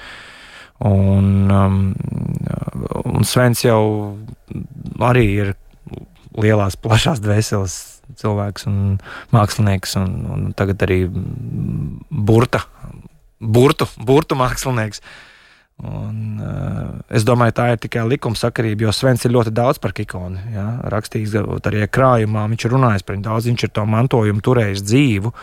Un, 0.87 1.29
um, 1.49 1.77
un 3.09 3.25
Svens 3.25 3.63
jau 3.65 3.81
arī 5.01 5.25
ir 5.41 5.53
lielās, 6.37 6.77
plašās 6.77 7.23
dvēseles 7.23 7.77
cilvēks 8.21 8.67
un 8.69 8.99
mākslinieks, 9.33 9.97
un, 9.99 10.11
un 10.35 10.43
tagad 10.57 10.85
arī 10.85 10.99
burta, 11.09 12.61
burtu, 13.41 13.89
burtu 13.97 14.37
mākslinieks. 14.37 15.01
Uh, 15.01 15.26
Un, 15.77 16.39
uh, 16.41 16.97
es 17.13 17.21
domāju, 17.21 17.53
tā 17.59 17.67
ir 17.75 17.81
tikai 17.83 18.01
likumsakarība, 18.09 18.87
jo 18.87 18.93
Svens 18.95 19.27
ir 19.27 19.35
ļoti 19.35 19.51
daudz 19.53 19.77
par 19.77 19.91
ikonu. 19.93 20.39
Ja? 20.49 20.65
Rakstījis 20.89 21.35
arī 21.69 21.83
krājumā, 21.93 22.47
viņš 22.49 22.65
ir 22.65 22.73
runājis 22.73 23.05
par 23.05 23.13
viņu 23.13 23.25
daudz, 23.27 23.49
viņš 23.51 23.65
ir 23.67 23.73
to 23.77 23.83
mantojumu 23.85 24.41
turējis 24.41 24.81
dzīvu. 24.87 25.33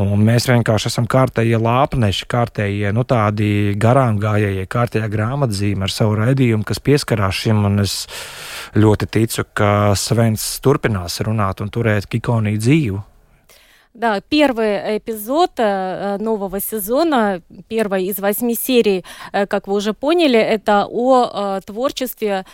Un 0.00 0.22
mēs 0.24 0.48
vienkārši 0.48 0.88
esam 0.88 1.04
kārtējie 1.06 1.60
lāpneši, 1.62 2.24
kārtējie 2.32 2.90
nu, 2.96 3.04
tādi 3.06 3.76
garām 3.78 4.16
gājēji, 4.18 4.64
kārtējā 4.72 5.10
grāmatzīme 5.12 5.86
ar 5.86 5.92
savu 5.92 6.16
raidījumu, 6.22 6.64
kas 6.66 6.80
pieskarās 6.82 7.44
šim. 7.44 7.60
Es 7.84 7.98
ļoti 8.74 9.10
ticu, 9.12 9.44
ka 9.54 9.92
Svens 10.00 10.56
turpinās 10.64 11.20
runāt 11.28 11.60
un 11.60 11.70
turēt 11.70 12.08
ikoniju 12.16 12.64
dzīvu. 12.64 13.02
Да, 13.96 14.20
первый 14.20 14.98
эпизод 14.98 15.52
э, 15.56 16.18
нового 16.20 16.60
сезона, 16.60 17.40
первой 17.66 18.04
из 18.04 18.18
восьми 18.18 18.54
серий, 18.54 19.06
э, 19.32 19.46
как 19.46 19.66
вы 19.66 19.74
уже 19.74 19.94
поняли, 19.94 20.38
это 20.38 20.86
о 20.86 21.56
э, 21.56 21.60
творчестве 21.64 22.44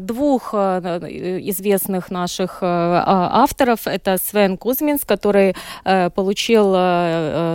двух 0.00 0.50
э, 0.52 1.38
известных 1.50 2.10
наших 2.10 2.58
э, 2.62 2.66
а, 2.66 3.42
авторов. 3.42 3.86
Это 3.86 4.16
Свен 4.22 4.56
Кузминс, 4.56 5.04
который 5.04 5.54
получил 5.84 6.70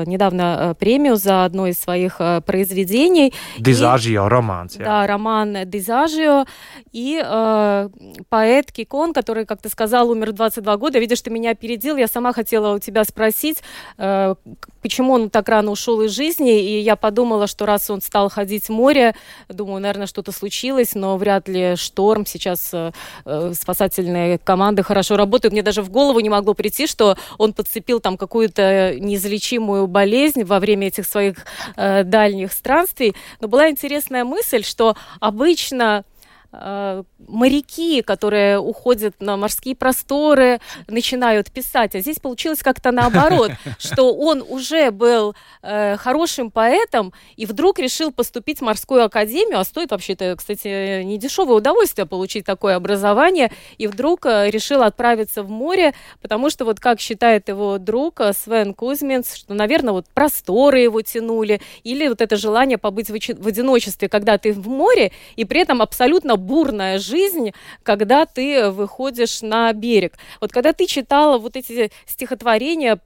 недавно 0.06 0.76
премию 0.80 1.16
за 1.16 1.46
одно 1.46 1.68
из 1.68 1.80
своих 1.80 2.20
произведений. 2.46 3.34
Дизажио 3.58 4.28
роман. 4.28 4.70
Да, 4.78 5.08
роман 5.08 5.58
Дизажио. 5.66 6.46
И 6.92 7.22
э, 7.24 7.90
поэт 8.30 8.72
Кикон, 8.72 9.14
который, 9.14 9.46
как 9.46 9.62
ты 9.62 9.70
сказал, 9.70 10.10
умер 10.10 10.34
22 10.34 10.78
года. 10.78 11.00
Видишь, 11.00 11.22
ты 11.22 11.30
меня 11.30 11.52
опередил. 11.52 11.98
Я 11.98 12.08
сама 12.08 12.34
хотела 12.34 12.76
у 12.76 12.80
тебя 12.80 13.04
спросить, 13.04 13.64
э, 13.98 14.36
почему 14.82 15.14
он 15.14 15.30
так 15.30 15.48
рано 15.50 15.72
ушел 15.72 16.02
из 16.02 16.12
жизни. 16.12 16.62
И 16.62 16.80
я 16.80 16.96
подумала, 16.96 17.48
что 17.48 17.66
раз 17.66 17.90
он 17.90 18.02
стал 18.02 18.30
ходить 18.30 18.66
в 18.66 18.70
море, 18.70 19.16
думаю, 19.48 19.82
наверное, 19.82 20.08
что-то 20.08 20.32
случилось, 20.32 20.96
но 20.96 21.18
вряд 21.18 21.48
ли 21.48 21.76
что 21.76 22.11
шторм, 22.12 22.26
сейчас 22.26 22.70
э, 22.74 22.92
э, 23.26 23.54
спасательные 23.54 24.38
команды 24.38 24.84
хорошо 24.84 25.16
работают. 25.16 25.54
Мне 25.54 25.64
даже 25.64 25.82
в 25.82 25.90
голову 25.90 26.20
не 26.20 26.30
могло 26.30 26.54
прийти, 26.54 26.88
что 26.88 27.16
он 27.38 27.54
подцепил 27.54 28.00
там 28.00 28.18
какую-то 28.18 28.96
неизлечимую 29.00 29.88
болезнь 29.88 30.44
во 30.44 30.60
время 30.60 30.88
этих 30.88 31.06
своих 31.06 31.46
э, 31.78 32.04
дальних 32.04 32.52
странствий. 32.52 33.16
Но 33.40 33.48
была 33.48 33.70
интересная 33.70 34.26
мысль, 34.26 34.64
что 34.64 34.96
обычно 35.22 36.04
моряки, 36.52 38.02
которые 38.02 38.60
уходят 38.60 39.16
на 39.20 39.38
морские 39.38 39.76
просторы, 39.76 40.60
начинают 40.88 41.52
писать. 41.52 41.96
А 41.96 42.00
здесь 42.00 42.20
получилось 42.20 42.60
как-то 42.60 42.92
наоборот, 42.92 43.52
что 43.80 44.14
он 44.14 44.44
уже 44.48 44.92
был 44.92 45.34
э, 45.62 45.96
хорошим 45.98 46.52
поэтом 46.52 47.14
и 47.38 47.46
вдруг 47.46 47.80
решил 47.80 48.12
поступить 48.12 48.60
в 48.60 48.64
морскую 48.64 49.04
академию, 49.06 49.60
а 49.60 49.64
стоит 49.64 49.92
вообще-то, 49.92 50.36
кстати, 50.38 51.04
не 51.04 51.18
дешевое 51.18 51.58
удовольствие 51.58 52.06
получить 52.06 52.46
такое 52.46 52.76
образование, 52.76 53.52
и 53.78 53.88
вдруг 53.88 54.26
э, 54.26 54.50
решил 54.50 54.84
отправиться 54.84 55.44
в 55.44 55.50
море, 55.50 55.94
потому 56.22 56.50
что 56.50 56.66
вот 56.66 56.80
как 56.80 57.00
считает 57.00 57.48
его 57.48 57.78
друг 57.78 58.20
э, 58.20 58.34
Свен 58.34 58.74
Кузьминс, 58.74 59.36
что, 59.36 59.54
наверное, 59.54 59.94
вот 59.94 60.06
просторы 60.14 60.80
его 60.82 61.02
тянули, 61.02 61.62
или 61.84 62.08
вот 62.08 62.22
это 62.22 62.36
желание 62.36 62.78
побыть 62.78 63.10
в, 63.10 63.14
в 63.14 63.48
одиночестве, 63.48 64.10
когда 64.10 64.38
ты 64.38 64.52
в 64.54 64.68
море, 64.68 65.12
и 65.36 65.46
при 65.46 65.62
этом 65.62 65.82
абсолютно 65.82 66.36
бурная 66.42 67.00
жизнь, 67.00 67.52
когда 67.84 68.26
ты 68.26 68.70
выходишь 68.70 69.42
на 69.42 69.72
берег. 69.74 70.18
Вот 70.42 70.52
когда 70.52 70.74
ты 70.74 70.86
читала 70.88 71.38
вот 71.38 71.56
эти 71.56 71.92
стихотворения, 72.06 73.00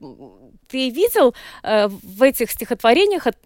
ты 0.68 0.90
видел 0.90 1.34
э, 1.62 1.88
в 1.88 2.22
этих 2.22 2.50
стихотворениях 2.50 3.26
от, 3.26 3.36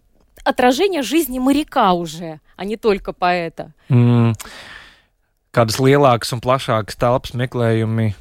отражение 0.43 1.03
жизни 1.03 1.39
моряка 1.39 1.93
уже, 1.93 2.39
а 2.55 2.65
не 2.65 2.77
только 2.77 3.13
поэта? 3.13 3.73
Mm. 3.89 4.35
Kādas 5.51 5.81
lielākas 5.83 6.31
un 6.31 6.39
plašākas 6.39 6.95
telpas 6.95 7.33
meklējumi, 7.35 8.13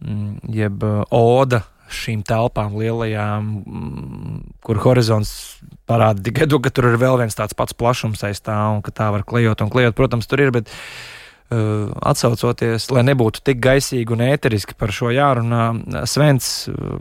mm, 0.00 0.38
jeb 0.48 0.80
uh, 0.80 1.04
oda 1.12 1.66
šīm 1.92 2.22
telpām 2.24 2.78
lielajām, 2.80 3.50
mm, 3.60 4.38
kur 4.64 4.80
horizonts 4.80 5.60
parāda 5.88 6.24
tikai 6.24 6.48
to, 6.48 6.60
ka 6.64 6.72
tur 6.72 6.88
ir 6.88 6.96
vēl 7.00 7.20
viens 7.20 7.36
tāds 7.36 7.56
pats 7.56 7.76
plašums 7.76 8.24
aiz 8.24 8.40
tā, 8.40 8.56
un 8.72 8.80
ka 8.80 8.92
tā 8.92 9.10
var 9.12 9.24
klejot 9.28 9.60
un 9.64 9.72
klejot. 9.72 9.96
Protams, 10.00 10.28
tur 10.28 10.40
ir, 10.40 10.52
bet 10.54 10.72
uh, 10.72 10.72
Uh, 10.72 11.17
atsaucoties, 11.48 12.90
lai 12.92 13.02
nebūtu 13.08 13.40
tik 13.44 13.60
gaisīgi 13.64 14.12
un 14.12 14.20
ēteriski 14.26 14.76
par 14.76 14.92
šo 14.92 15.08
jārunā, 15.14 15.62
Svens 16.08 16.68
uh, 16.68 16.98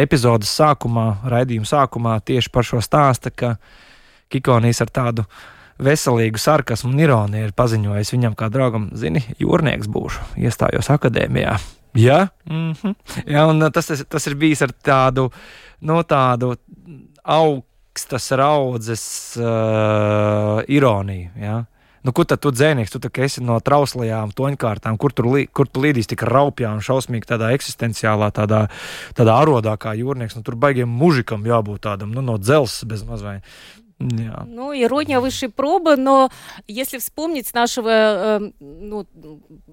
epizodes 0.00 0.52
sākumā, 0.56 1.06
raidījuma 1.28 1.68
sākumā 1.68 2.18
tieši 2.24 2.52
par 2.54 2.64
šo 2.64 2.80
stāsta, 2.84 3.32
ka 3.32 3.56
Kikonijas 4.30 4.80
ar 4.84 4.92
tādu 4.94 5.24
veselīgu 5.80 6.40
sarkasmu 6.40 6.92
un 6.92 7.02
ironiju 7.02 7.48
ir 7.48 7.56
paziņojis 7.56 8.12
viņam 8.14 8.36
kā 8.38 8.48
draugam, 8.52 8.90
zini, 8.96 9.22
jūrnieks 9.40 9.90
būšu, 9.90 10.30
iestājos 10.40 10.90
akadēmijā. 10.92 11.56
Ja? 11.98 12.28
Mm 12.48 12.72
-hmm. 12.72 12.94
ja, 13.26 13.46
un 13.46 13.72
tas, 13.72 13.90
tas 14.08 14.26
ir 14.26 14.34
bijis 14.34 14.62
ar 14.62 14.72
tādu, 14.72 15.30
no 15.80 16.02
tādu 16.02 16.54
augstas 17.24 18.30
raudzes 18.30 19.36
uh, 19.36 20.62
ironiju. 20.68 21.30
Ja? 21.36 21.64
Nu, 22.00 22.14
kur 22.16 22.24
tad 22.24 22.40
tu 22.40 22.52
dzēnieks, 22.54 22.94
tu 22.94 23.10
esi 23.20 23.42
no 23.44 23.58
trauslajām 23.60 24.32
toņkārtām, 24.36 24.96
kur, 25.00 25.12
tur, 25.12 25.28
kur 25.52 25.68
tu 25.68 25.82
līdīs 25.84 26.08
tik 26.08 26.24
raupjā 26.24 26.70
un 26.72 26.80
šausmīgi 26.84 27.28
tādā 27.28 27.50
eksistenciālā, 27.56 28.30
tādā, 28.32 28.62
tādā 29.18 29.36
arodā 29.36 29.76
kā 29.80 29.92
jūrnieks. 29.98 30.38
Nu, 30.38 30.44
tur 30.46 30.56
baigiem 30.60 30.88
mužikam 30.88 31.44
jābūt 31.44 31.84
tādam, 31.90 32.14
nu, 32.16 32.24
no 32.24 32.38
dzelzs 32.40 32.86
bez 32.88 33.04
mazvai. 33.04 33.40
Yeah. 34.00 34.44
Ну, 34.46 34.72
ирония 34.72 35.20
высшей 35.20 35.50
пробы, 35.50 35.96
но 35.96 36.30
если 36.66 36.96
вспомнить 36.96 37.52
нашего 37.52 37.90
э, 37.90 38.50
ну, 38.58 39.06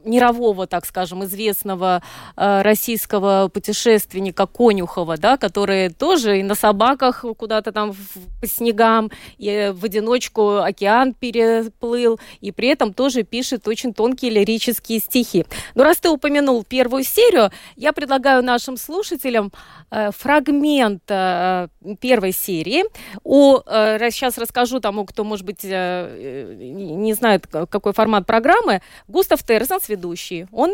мирового, 0.04 0.68
так 0.68 0.86
скажем, 0.86 1.24
известного 1.24 2.04
э, 2.36 2.62
российского 2.62 3.50
путешественника 3.54 4.46
Конюхова, 4.46 5.16
да, 5.16 5.38
который 5.38 5.90
тоже 5.90 6.40
и 6.40 6.44
на 6.44 6.56
собаках 6.56 7.24
куда-то 7.38 7.72
там 7.72 7.94
по 8.42 8.48
снегам, 8.48 9.12
и 9.38 9.72
в 9.74 9.86
одиночку 9.86 10.58
океан 10.58 11.14
переплыл, 11.14 12.20
и 12.42 12.52
при 12.52 12.68
этом 12.68 12.94
тоже 12.94 13.24
пишет 13.24 13.66
очень 13.66 13.94
тонкие 13.94 14.32
лирические 14.32 15.00
стихи. 15.00 15.46
Но 15.74 15.86
раз 15.86 16.00
ты 16.00 16.10
упомянул 16.10 16.66
первую 16.66 17.06
серию, 17.06 17.50
я 17.78 17.94
предлагаю 17.94 18.44
нашим 18.44 18.76
слушателям 18.76 19.54
э, 19.90 20.12
фрагмент 20.12 21.04
э, 21.08 21.70
первой 22.02 22.34
серии 22.34 22.84
о 23.24 23.62
э, 23.66 23.98
сейчас 24.18 24.38
расскажу 24.38 24.80
тому, 24.80 25.06
кто, 25.06 25.24
может 25.24 25.46
быть, 25.46 25.64
э, 25.64 25.70
э, 25.70 26.54
не 26.56 27.14
знает, 27.14 27.48
какой 27.48 27.94
формат 27.94 28.26
программы. 28.26 28.82
Густав 29.08 29.44
Терзанс, 29.44 29.90
ведущий, 29.90 30.48
он 30.52 30.74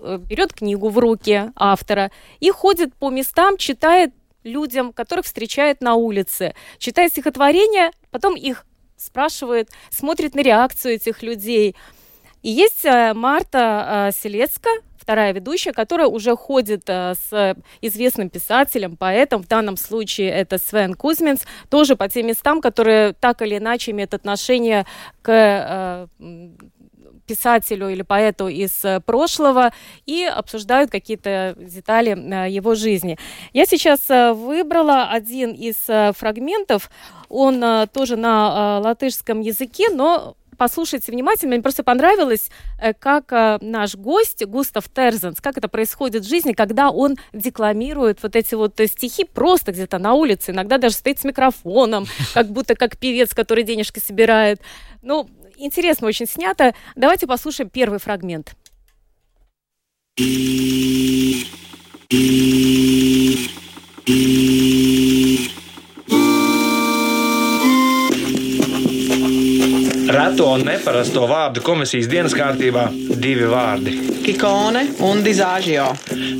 э, 0.00 0.18
берет 0.18 0.52
книгу 0.52 0.88
в 0.88 0.98
руки 0.98 1.50
автора 1.54 2.10
и 2.40 2.50
ходит 2.50 2.94
по 2.94 3.10
местам, 3.10 3.56
читает 3.56 4.12
людям, 4.44 4.92
которых 4.92 5.26
встречает 5.26 5.80
на 5.80 5.94
улице, 5.94 6.54
читает 6.78 7.12
стихотворения, 7.12 7.90
потом 8.10 8.36
их 8.36 8.64
спрашивает, 8.96 9.70
смотрит 9.90 10.34
на 10.34 10.40
реакцию 10.40 10.94
этих 10.94 11.22
людей. 11.22 11.76
И 12.46 12.50
есть 12.50 12.84
Марта 12.84 14.12
Селецка, 14.14 14.70
вторая 14.96 15.32
ведущая, 15.32 15.72
которая 15.72 16.06
уже 16.06 16.36
ходит 16.36 16.82
э, 16.86 17.14
с 17.28 17.56
известным 17.80 18.30
писателем, 18.30 18.96
поэтом, 18.96 19.42
в 19.42 19.48
данном 19.48 19.76
случае 19.76 20.30
это 20.30 20.56
Свен 20.56 20.94
Кузьминс, 20.94 21.40
тоже 21.70 21.96
по 21.96 22.08
тем 22.08 22.28
местам, 22.28 22.60
которые 22.60 23.14
так 23.14 23.42
или 23.42 23.58
иначе 23.58 23.90
имеют 23.90 24.14
отношение 24.14 24.86
к 25.22 25.28
э, 25.28 26.06
писателю 27.26 27.88
или 27.88 28.02
поэту 28.02 28.46
из 28.46 28.84
э, 28.84 29.00
прошлого 29.00 29.72
и 30.06 30.22
обсуждают 30.22 30.92
какие-то 30.92 31.56
детали 31.58 32.10
его 32.48 32.76
жизни. 32.76 33.18
Я 33.54 33.66
сейчас 33.66 34.08
выбрала 34.08 35.08
один 35.10 35.50
из 35.50 35.76
фрагментов. 36.16 36.92
Он 37.28 37.88
тоже 37.92 38.14
на 38.14 38.78
латышском 38.78 39.40
языке, 39.40 39.88
но 39.90 40.36
послушайте 40.56 41.12
внимательно. 41.12 41.54
Мне 41.54 41.62
просто 41.62 41.84
понравилось, 41.84 42.50
э, 42.80 42.92
как 42.94 43.32
э, 43.32 43.58
наш 43.60 43.94
гость 43.94 44.44
Густав 44.44 44.88
Терзенс, 44.88 45.40
как 45.40 45.56
это 45.58 45.68
происходит 45.68 46.24
в 46.24 46.28
жизни, 46.28 46.52
когда 46.52 46.90
он 46.90 47.16
декламирует 47.32 48.22
вот 48.22 48.36
эти 48.36 48.54
вот 48.54 48.78
э, 48.80 48.86
стихи 48.86 49.24
просто 49.24 49.72
где-то 49.72 49.98
на 49.98 50.14
улице, 50.14 50.50
иногда 50.50 50.78
даже 50.78 50.94
стоит 50.94 51.20
с 51.20 51.24
микрофоном, 51.24 52.06
как 52.34 52.48
будто 52.48 52.74
как 52.74 52.96
певец, 52.96 53.34
который 53.34 53.64
денежки 53.64 53.98
собирает. 53.98 54.60
Ну, 55.02 55.28
интересно 55.56 56.08
очень 56.08 56.26
снято. 56.26 56.74
Давайте 56.94 57.26
послушаем 57.26 57.70
первый 57.70 57.98
фрагмент. 57.98 58.54
Reto 70.16 70.46
un 70.48 70.62
neparasto 70.64 71.26
vārdu 71.28 71.60
komisijas 71.64 72.08
dienas 72.08 72.34
kārtībā 72.36 72.86
divi 73.20 73.48
vārdi- 73.50 73.92
Kikone 74.26 74.86
un 75.04 75.20
Dizāžio. 75.24 75.86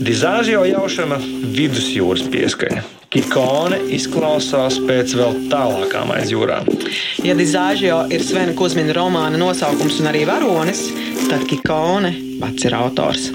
Dizāžio 0.06 0.64
jaušana 0.64 1.18
vidusjūras 1.56 2.24
pieskaņa. 2.32 2.82
Kikone 3.12 3.78
izklausās 3.96 4.80
pēc 4.88 5.14
vēl 5.20 5.36
tālākām 5.52 6.10
aizjūrām. 6.16 6.66
Ja 7.24 7.34
Dizāžio 7.38 8.00
ir 8.10 8.24
Svena 8.24 8.54
Kusmina 8.56 8.96
romāna 8.96 9.38
nosaukums 9.38 10.00
un 10.00 10.10
arī 10.12 10.24
varonis, 10.26 10.86
tad 11.28 11.46
Kikone 11.50 12.14
pats 12.40 12.64
ir 12.64 12.74
autors. 12.80 13.30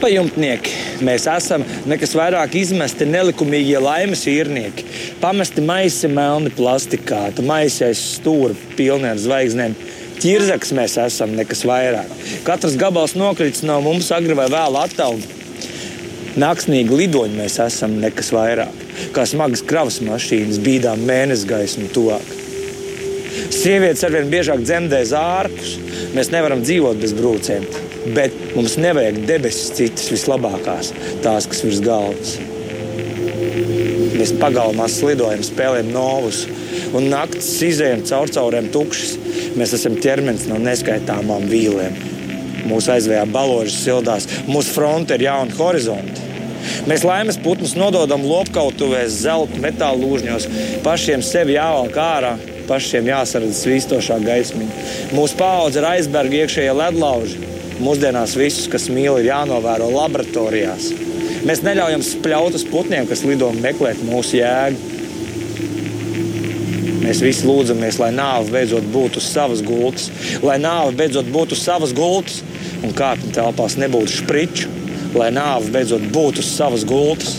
Bezpajumtnieki 0.00 1.02
mēs 1.04 1.26
esam 1.28 1.60
nekas 1.84 2.14
vairāk 2.16 2.54
izmesti 2.56 3.04
nelikumīgie 3.04 3.76
laimes 3.84 4.22
īrnieki. 4.32 4.86
Pamesti 5.20 5.60
maisi 5.60 6.08
melni 6.08 6.48
plastikā, 6.56 7.26
tu 7.36 7.44
maisies 7.44 8.00
stūri 8.14 8.56
pilni 8.78 9.10
ar 9.10 9.20
zvaigznēm. 9.20 9.74
Ķirzaks 10.22 10.72
mēs 10.78 10.94
esam 11.04 11.34
nekas 11.36 11.66
vairāk. 11.68 12.08
Katrs 12.48 12.78
gabals 12.80 13.12
nokritis 13.12 13.60
no 13.68 13.76
mums 13.84 14.08
agri 14.16 14.38
vai 14.38 14.48
vēl 14.48 14.80
attālināts. 14.86 15.68
Naktsnīgi 16.40 16.96
lidoņi 17.02 17.36
mēs 17.36 17.60
esam 17.66 18.00
nekas 18.00 18.32
vairāk. 18.32 18.80
Kā 19.12 19.28
smagas 19.28 19.60
kravas 19.68 20.00
mašīnas 20.06 20.62
bīdām 20.64 21.04
mēnesi 21.12 21.52
gaismu 21.52 21.92
tuvāk. 21.92 22.34
Sievietes 23.52 24.08
arvien 24.08 24.32
biežāk 24.32 24.64
dzemdē 24.64 25.04
zārkus. 25.12 25.76
Mēs 26.16 26.32
nevaram 26.32 26.64
dzīvot 26.64 27.04
bez 27.04 27.12
brūcēm 27.20 27.89
bet 28.14 28.36
mums 28.56 28.76
nevajag 28.80 29.20
debesis 29.28 29.74
citas 29.76 30.08
vislabākās, 30.12 30.92
tās, 31.24 31.48
kas 31.50 31.64
virs 31.66 31.82
galvas. 31.84 32.38
Mēs 34.20 34.34
pagalmā 34.40 34.86
slidojam, 34.92 35.42
spēlējam 35.44 35.92
novus, 35.94 36.44
un 36.96 37.08
naktis 37.12 37.52
izējām 37.64 38.04
caur 38.08 38.32
cauriem 38.34 38.68
tukšas. 38.72 39.14
Mēs 39.58 39.74
esam 39.76 39.96
ķermenis 40.00 40.48
no 40.50 40.58
neskaitāmām 40.60 41.46
vīlēm. 41.50 41.96
Mūsu 42.68 42.92
aizvējā 42.94 43.24
baložas 43.32 43.80
sildās, 43.84 44.28
mūsu 44.48 44.74
fronte 44.76 45.16
ir 45.16 45.24
jauna 45.30 45.56
horizonta. 45.56 46.28
Mēs 46.88 47.04
laimes 47.08 47.38
putnus 47.40 47.72
nododam 47.78 48.22
lopkautuvēs, 48.28 49.22
zelta, 49.24 49.56
metāla 49.62 49.96
lūžņos, 50.00 50.46
pašiem 50.84 51.24
sevi 51.24 51.56
jāvelk 51.56 51.96
ārā, 52.00 52.34
pašiem 52.68 53.08
jāsaredz 53.10 53.62
svīstošā 53.64 54.20
gaismiņa. 54.24 54.84
Mūsu 55.16 55.38
paudze 55.40 55.80
ir 55.80 55.88
aizberga 55.88 56.42
iekšējie 56.42 56.76
ledlauži, 56.76 57.40
Mūsdienās 57.80 58.34
visus, 58.36 58.68
kas 58.68 58.90
mīl, 58.92 59.14
ir 59.20 59.30
jānovēro 59.30 59.88
laboratorijās. 59.94 60.90
Mēs 61.48 61.62
neļaujam 61.64 62.02
spļaut 62.04 62.58
uz 62.58 62.64
putniem, 62.68 63.06
kas 63.08 63.22
lido 63.24 63.48
un 63.48 63.62
meklēt 63.64 64.02
mūsu 64.04 64.36
jēgu. 64.36 64.90
Mēs 67.00 67.22
visi 67.24 67.46
lūdzamies, 67.48 67.96
lai 68.02 68.10
nāve 68.12 68.52
beidzot 68.52 68.84
būtu 68.92 69.22
uz 69.22 69.30
savas 69.32 69.62
gultas, 69.64 70.10
lai 70.44 70.58
nāve 70.60 70.92
beidzot 70.98 71.30
būtu 71.32 71.56
uz 71.56 71.64
savas 71.64 71.94
gultas 71.96 72.42
un 72.84 72.92
kāpņu 72.96 73.32
telpās 73.34 73.78
nebūtu 73.80 74.12
spriču, 74.18 74.68
lai 75.16 75.30
nāve 75.32 75.72
beidzot 75.72 76.04
būtu 76.12 76.44
uz 76.44 76.52
savas 76.52 76.84
gultas. 76.86 77.38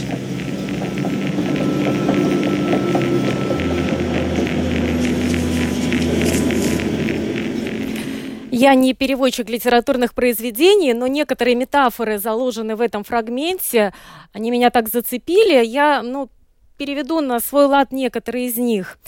Я 8.62 8.76
не 8.76 8.94
переводчик 8.94 9.50
литературных 9.50 10.14
произведений, 10.14 10.94
но 10.94 11.08
некоторые 11.08 11.56
метафоры 11.56 12.20
заложены 12.20 12.76
в 12.76 12.82
этом 12.82 13.04
фрагменте. 13.04 13.92
Они 14.34 14.52
меня 14.52 14.70
так 14.70 14.88
зацепили. 14.88 15.66
Я 15.66 16.04
ну, 16.04 16.30
переведу 16.78 17.22
на 17.22 17.40
свой 17.40 17.66
лад 17.66 17.92
некоторые 17.92 18.46
из 18.46 18.58
них. 18.58 19.00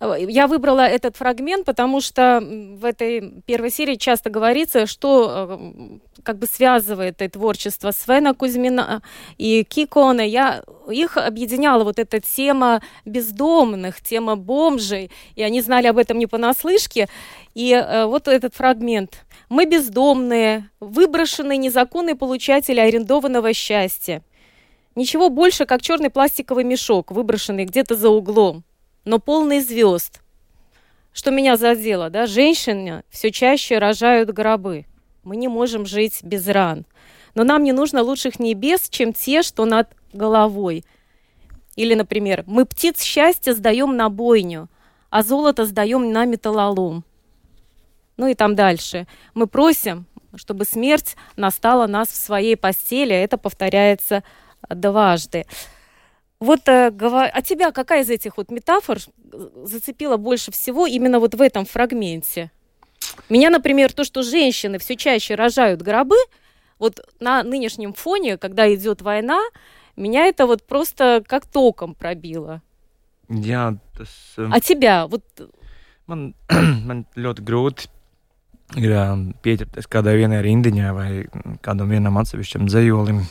Я 0.00 0.48
выбрала 0.48 0.86
этот 0.86 1.16
фрагмент, 1.16 1.64
потому 1.64 2.00
что 2.00 2.40
в 2.42 2.84
этой 2.84 3.42
первой 3.46 3.70
серии 3.70 3.94
часто 3.94 4.28
говорится, 4.28 4.86
что 4.86 6.00
как 6.22 6.38
бы 6.38 6.46
связывает 6.46 7.22
это 7.22 7.38
творчество 7.38 7.90
Свена 7.92 8.34
Кузьмина 8.34 9.02
и 9.38 9.64
Кикона. 9.64 10.22
Я 10.22 10.64
их 10.90 11.16
объединяла 11.16 11.84
вот 11.84 11.98
эта 11.98 12.20
тема 12.20 12.82
бездомных, 13.04 14.00
тема 14.00 14.36
бомжей, 14.36 15.10
и 15.36 15.42
они 15.42 15.60
знали 15.60 15.86
об 15.86 15.98
этом 15.98 16.18
не 16.18 16.26
понаслышке. 16.26 17.08
И 17.54 17.72
э, 17.72 18.06
вот 18.06 18.26
этот 18.26 18.54
фрагмент. 18.54 19.24
«Мы 19.48 19.66
бездомные, 19.66 20.70
выброшенные 20.80 21.58
незаконные 21.58 22.16
получатели 22.16 22.80
арендованного 22.80 23.52
счастья. 23.52 24.22
Ничего 24.96 25.28
больше, 25.28 25.66
как 25.66 25.82
черный 25.82 26.10
пластиковый 26.10 26.64
мешок, 26.64 27.10
выброшенный 27.10 27.64
где-то 27.64 27.96
за 27.96 28.10
углом, 28.10 28.64
но 29.04 29.18
полный 29.18 29.60
звезд. 29.60 30.20
Что 31.12 31.30
меня 31.30 31.56
задело, 31.56 32.10
да? 32.10 32.26
Женщины 32.26 33.04
все 33.08 33.30
чаще 33.30 33.78
рожают 33.78 34.30
гробы. 34.30 34.86
Мы 35.22 35.36
не 35.36 35.48
можем 35.48 35.86
жить 35.86 36.20
без 36.22 36.46
ран. 36.48 36.86
Но 37.34 37.44
нам 37.44 37.62
не 37.62 37.72
нужно 37.72 38.02
лучших 38.02 38.38
небес, 38.38 38.88
чем 38.88 39.12
те, 39.12 39.42
что 39.42 39.64
над 39.64 39.88
головой. 40.12 40.84
Или, 41.76 41.94
например, 41.94 42.44
мы 42.46 42.64
птиц 42.64 43.00
счастья 43.00 43.52
сдаем 43.52 43.96
на 43.96 44.08
бойню, 44.08 44.68
а 45.10 45.22
золото 45.22 45.66
сдаем 45.66 46.12
на 46.12 46.24
металлолом. 46.24 47.04
Ну 48.16 48.28
и 48.28 48.34
там 48.34 48.54
дальше. 48.54 49.06
Мы 49.34 49.46
просим, 49.46 50.06
чтобы 50.36 50.64
смерть 50.64 51.16
настала 51.36 51.86
нас 51.86 52.08
в 52.08 52.16
своей 52.16 52.56
постели. 52.56 53.14
Это 53.14 53.38
повторяется 53.38 54.22
дважды. 54.68 55.46
Вот 56.44 56.68
э, 56.68 56.92
а 56.98 57.42
тебя 57.42 57.72
какая 57.72 58.02
из 58.02 58.10
этих 58.10 58.36
вот 58.36 58.50
метафор 58.50 58.98
зацепила 59.64 60.18
больше 60.18 60.52
всего 60.52 60.86
именно 60.86 61.18
вот 61.18 61.34
в 61.34 61.40
этом 61.40 61.64
фрагменте? 61.64 62.50
Меня, 63.30 63.48
например, 63.50 63.92
то, 63.92 64.04
что 64.04 64.22
женщины 64.22 64.78
все 64.78 64.96
чаще 64.96 65.34
рожают 65.36 65.80
гробы, 65.80 66.16
вот 66.78 67.00
на 67.18 67.42
нынешнем 67.42 67.94
фоне, 67.94 68.36
когда 68.36 68.72
идет 68.74 69.00
война, 69.00 69.40
меня 69.96 70.26
это 70.26 70.46
вот 70.46 70.66
просто 70.66 71.24
как 71.26 71.46
током 71.46 71.94
пробило. 71.94 72.60
Jā, 73.28 73.78
tas. 73.96 74.36
А 74.36 74.60
тебя? 74.60 75.06
Вот... 75.06 75.24
Man, 76.06 76.34
man 76.84 77.06
ļoti 77.16 77.40
grūti 77.40 77.88
ir 78.76 78.92
pieķerties 79.40 79.88
kādai 79.88 80.18
vienai 80.18 80.42
rindiņai 80.44 80.90
vai 80.92 81.08
kādam 81.64 81.88
vienam 81.88 82.18
atsevišķam 82.20 82.68
dzējolim, 82.68 83.22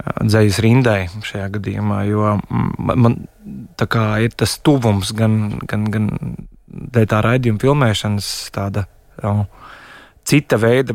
dzējas 0.00 0.60
rindai 0.64 1.00
šajā 1.26 1.48
gadījumā, 1.56 2.02
jo 2.08 2.36
man 2.78 3.18
tā 3.80 3.88
kā 3.90 4.04
ir 4.24 4.34
tas 4.38 4.56
tuvums 4.64 5.12
gan, 5.16 5.58
gan, 5.68 5.86
gan 5.92 6.08
dēļ 6.70 7.08
tā 7.10 7.20
raidījuma 7.26 7.62
filmēšanas 7.62 8.30
tāda 8.54 8.86
jau 9.20 9.34
cita 10.30 10.58
veida 10.60 10.94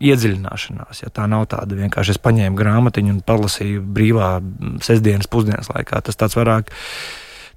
iedziļināšanās. 0.00 1.02
Ja 1.04 1.12
tā 1.14 1.26
nav 1.30 1.46
tāda 1.52 1.78
vienkārši 1.78 2.16
es 2.16 2.22
paņēmu 2.22 2.58
grāmatiņu 2.58 3.16
un 3.16 3.22
palasīju 3.26 3.84
brīvā 3.96 4.36
sestdienas 4.84 5.30
pusdienas 5.30 5.70
laikā. 5.72 6.00
Tas 6.06 6.18
tāds 6.18 6.38
vairāk, 6.38 6.72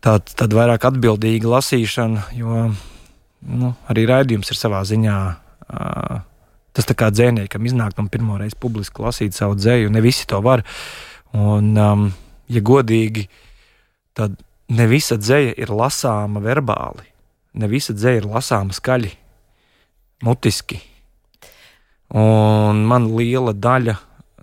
tād, 0.06 0.30
tād 0.30 0.56
vairāk 0.58 0.90
atbildīga 0.90 1.54
lasīšana, 1.56 2.30
jo 2.38 2.66
nu, 3.48 3.74
arī 3.92 4.06
raidījums 4.10 4.52
ir 4.52 4.60
savā 4.60 4.84
ziņā. 4.90 5.20
Uh, 5.70 6.26
tas 6.80 6.88
tā 6.88 6.96
kā 6.96 7.12
dzēniekam 7.12 7.68
iznāk 7.68 7.98
man 8.00 8.08
pirmo 8.12 8.40
reizi 8.40 8.56
publiski 8.60 9.04
lasīt 9.04 9.36
savu 9.36 9.58
dzēju, 9.60 9.92
ne 9.92 10.04
visi 10.04 10.28
to 10.30 10.40
var. 10.46 10.64
Un, 11.36 11.74
um, 11.76 12.06
ja 12.50 12.62
godīgi, 12.66 13.28
tad 14.18 14.38
ne 14.72 14.86
visa 14.90 15.20
dzēja 15.20 15.58
ir 15.60 15.74
lasāma 15.76 16.42
verbāli, 16.44 17.04
ne 17.60 17.70
visa 17.70 17.94
dzēja 17.98 18.24
ir 18.24 18.30
lasāma 18.30 18.76
skaļi, 18.76 19.12
mutiski. 20.26 20.80
Un 22.18 22.82
man 22.90 23.12
liela 23.14 23.54
daļa 23.54 23.96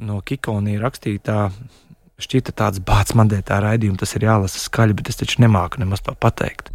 no 0.07 0.20
Kikonija 0.22 0.83
rakstītā 0.85 1.40
šķita 2.22 2.55
tāds 2.57 2.83
bāts 2.85 3.16
man 3.16 3.33
dēļ 3.33 3.42
tā 3.49 3.59
raidījuma, 3.64 3.99
tas 4.01 4.14
ir 4.16 4.29
jālasa 4.29 4.61
skaļi, 4.62 4.96
bet 5.01 5.11
es 5.11 5.18
taču 5.20 5.40
nemāku 5.44 5.81
nemaz 5.83 6.05
to 6.05 6.14
pateikt. 6.20 6.70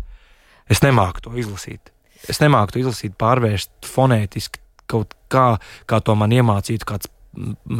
Es 0.71 0.84
nemāku 0.84 1.24
to 1.26 1.38
izlasīt. 1.39 1.93
Es 2.30 2.41
nemāku 2.41 2.76
to 2.76 2.82
izlasīt, 2.84 3.15
pārvērst 3.19 3.71
fonētiski 3.88 4.61
kaut 4.91 5.15
kā, 5.32 5.47
kā 5.88 6.01
to 6.04 6.15
man 6.19 6.34
iemācītu 6.36 6.88
kāds 6.88 7.12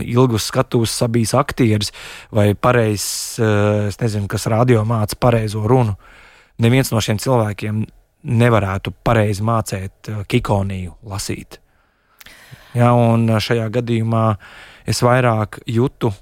ilgus 0.06 0.48
skatus 0.48 0.94
sabijis 0.96 1.34
aktieris 1.36 1.92
vai 2.32 2.54
pareizs, 2.56 3.40
eh, 3.40 3.88
es 3.88 4.00
nezinu, 4.00 4.28
kas 4.28 4.48
radio 4.48 4.84
māca 4.88 5.16
pareizo 5.20 5.68
runu. 5.68 5.96
Neviens 6.62 6.92
no 6.92 7.02
šiem 7.02 7.20
cilvēkiem 7.20 7.86
nevarētu 8.24 8.94
pareizi 9.04 9.44
mācīt 9.44 10.10
eh, 10.10 10.24
kikoniju 10.28 10.96
lasīt. 11.04 11.60
Ja, 12.74 12.94
un 12.94 13.28
šajā 13.28 13.68
gadījumā 13.68 14.38
es 14.88 15.02
vairāk 15.04 15.60
jūtu 15.68 16.14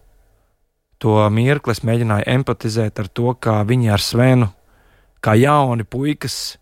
to 1.00 1.30
mirkli, 1.30 1.72
es 1.72 1.84
mēģināju 1.86 2.26
empatizēt 2.26 3.00
ar 3.00 3.08
to, 3.08 3.36
kā 3.38 3.62
viņi 3.68 3.92
ar 3.94 4.02
Svenu, 4.02 4.50
kā 5.22 5.36
jauni 5.38 5.86
puikas, 5.86 6.58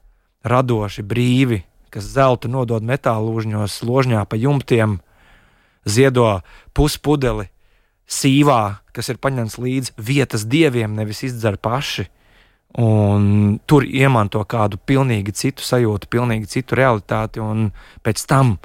radoši, 0.47 1.05
brīvi, 1.07 1.61
kas 1.97 2.11
zelta 2.13 2.49
nodod 2.51 2.85
metālūžņos, 2.85 3.81
ložņā 3.87 4.23
pa 4.29 4.39
jumtiem, 4.39 4.99
ziedo 5.87 6.41
puspudeli 6.77 7.49
sīvā, 8.07 8.61
kas 8.95 9.11
ir 9.11 9.19
paņemts 9.23 9.57
līdzi 9.59 9.97
vietas 9.97 10.45
dieviem, 10.47 10.95
nevis 10.95 11.25
izdzer 11.27 11.59
paši. 11.59 12.07
Un 12.77 13.57
tur 13.65 13.85
iemanto 13.87 14.43
kādu 14.45 14.77
pilnīgi 14.77 15.33
citu 15.33 15.65
sajūtu, 15.65 16.09
pilnīgi 16.11 16.49
citu 16.51 16.77
realitāti, 16.77 17.41
un 17.41 17.71
pēc 18.05 18.25
tam 18.29 18.57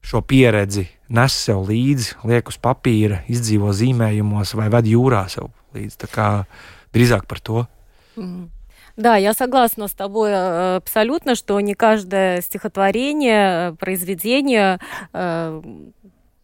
šo 0.00 0.22
pieredzi 0.24 0.86
nes 1.08 1.36
sev 1.44 1.64
līdzi, 1.68 2.18
liek 2.28 2.50
uz 2.50 2.58
papīra, 2.60 3.22
izdzīvo 3.32 3.72
zīmējumos 3.76 4.54
vai 4.58 4.68
ved 4.72 4.88
jūrā 4.90 5.24
sev 5.32 5.50
līdzi. 5.76 5.98
Tā 6.04 6.10
kā 6.12 6.28
drīzāk 6.94 7.26
par 7.28 7.40
to. 7.44 7.64
Mm. 8.20 8.48
Да, 8.98 9.16
я 9.16 9.32
согласна 9.32 9.86
с 9.86 9.92
тобой 9.92 10.30
э, 10.32 10.76
абсолютно, 10.78 11.36
что 11.36 11.60
не 11.60 11.74
каждое 11.74 12.40
стихотворение, 12.40 13.76
произведение 13.76 14.80
э, 15.12 15.62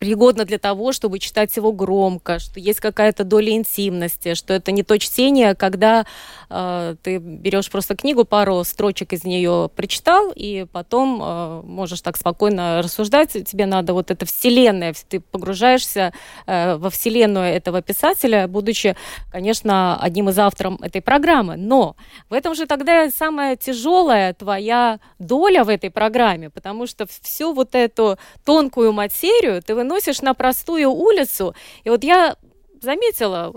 пригодно 0.05 0.45
для 0.45 0.59
того, 0.59 0.93
чтобы 0.93 1.19
читать 1.19 1.57
его 1.57 1.73
громко, 1.73 2.38
что 2.38 2.61
есть 2.61 2.79
какая-то 2.79 3.25
доля 3.25 3.53
интимности, 3.53 4.35
что 4.35 4.53
это 4.53 4.71
не 4.71 4.83
то 4.83 4.99
чтение, 4.99 5.55
когда 5.55 6.05
э, 6.51 6.97
ты 7.03 7.17
берешь 7.17 7.71
просто 7.71 7.97
книгу, 7.97 8.27
пару 8.27 8.62
строчек 8.64 9.14
из 9.14 9.25
нее 9.25 9.71
прочитал, 9.75 10.31
и 10.37 10.67
потом 10.71 11.23
э, 11.23 11.62
можешь 11.64 12.03
так 12.03 12.19
спокойно 12.19 12.83
рассуждать. 12.83 13.33
Тебе 13.33 13.64
надо 13.64 13.95
вот 13.95 14.11
это 14.11 14.27
вселенная, 14.27 14.95
ты 15.09 15.21
погружаешься 15.21 16.12
э, 16.47 16.77
во 16.77 16.90
вселенную 16.90 17.47
этого 17.47 17.81
писателя, 17.81 18.47
будучи, 18.47 18.97
конечно, 19.33 19.99
одним 19.99 20.29
из 20.29 20.38
авторов 20.38 20.83
этой 20.83 21.01
программы. 21.01 21.57
Но 21.57 21.97
в 22.29 22.35
этом 22.35 22.55
же 22.55 22.67
тогда 22.67 23.09
самая 23.11 23.57
тяжелая 23.57 24.35
твоя 24.35 25.01
доля 25.19 25.64
в 25.64 25.71
этой 25.71 25.90
программе, 25.90 26.51
потому 26.51 26.87
что 26.87 27.07
всю 27.23 27.55
вот 27.55 27.75
эту 27.75 28.19
тонкую 28.45 28.93
материю 28.93 29.62
ты 29.62 29.75
выносишь 29.75 29.93
выносишь 29.94 30.22
на 30.22 30.35
простую 30.35 30.90
улицу, 30.90 31.54
и 31.85 31.90
вот 31.90 32.04
я 32.04 32.37
заметила, 32.83 33.54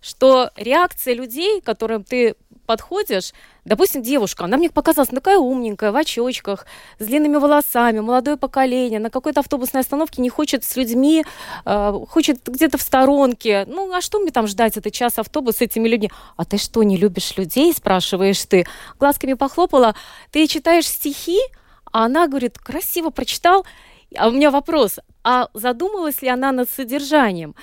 что 0.00 0.50
реакция 0.56 1.14
людей, 1.14 1.60
которым 1.60 2.04
ты 2.04 2.34
подходишь, 2.66 3.32
допустим, 3.64 4.02
девушка, 4.02 4.44
она 4.44 4.56
мне 4.56 4.70
показалась 4.70 5.08
такая 5.10 5.38
умненькая, 5.38 5.90
в 5.90 5.96
очочках, 5.96 6.66
с 6.98 7.04
длинными 7.04 7.36
волосами, 7.36 8.00
молодое 8.00 8.36
поколение, 8.36 9.00
на 9.00 9.10
какой-то 9.10 9.40
автобусной 9.40 9.80
остановке 9.80 10.22
не 10.22 10.30
хочет 10.30 10.64
с 10.64 10.76
людьми, 10.76 11.24
э, 11.64 11.92
хочет 12.08 12.46
где-то 12.46 12.78
в 12.78 12.82
сторонке. 12.82 13.64
Ну, 13.66 13.92
а 13.92 14.00
что 14.00 14.20
мне 14.20 14.30
там 14.30 14.46
ждать? 14.46 14.76
Этот 14.76 14.92
час 14.92 15.18
автобус 15.18 15.56
с 15.56 15.60
этими 15.62 15.88
людьми? 15.88 16.10
А 16.36 16.44
ты 16.44 16.58
что, 16.58 16.82
не 16.82 16.96
любишь 16.96 17.36
людей, 17.36 17.72
спрашиваешь 17.74 18.44
ты? 18.46 18.66
Глазками 19.00 19.34
похлопала, 19.34 19.94
ты 20.30 20.46
читаешь 20.46 20.86
стихи, 20.86 21.40
а 21.92 22.04
она 22.04 22.28
говорит, 22.28 22.58
красиво 22.58 23.10
прочитал, 23.10 23.66
а 24.16 24.28
у 24.28 24.32
меня 24.32 24.50
вопрос, 24.50 24.98
а 25.22 25.48
задумалась 25.54 26.22
ли 26.22 26.28
она 26.28 26.52
над 26.52 26.68
содержанием? 26.70 27.54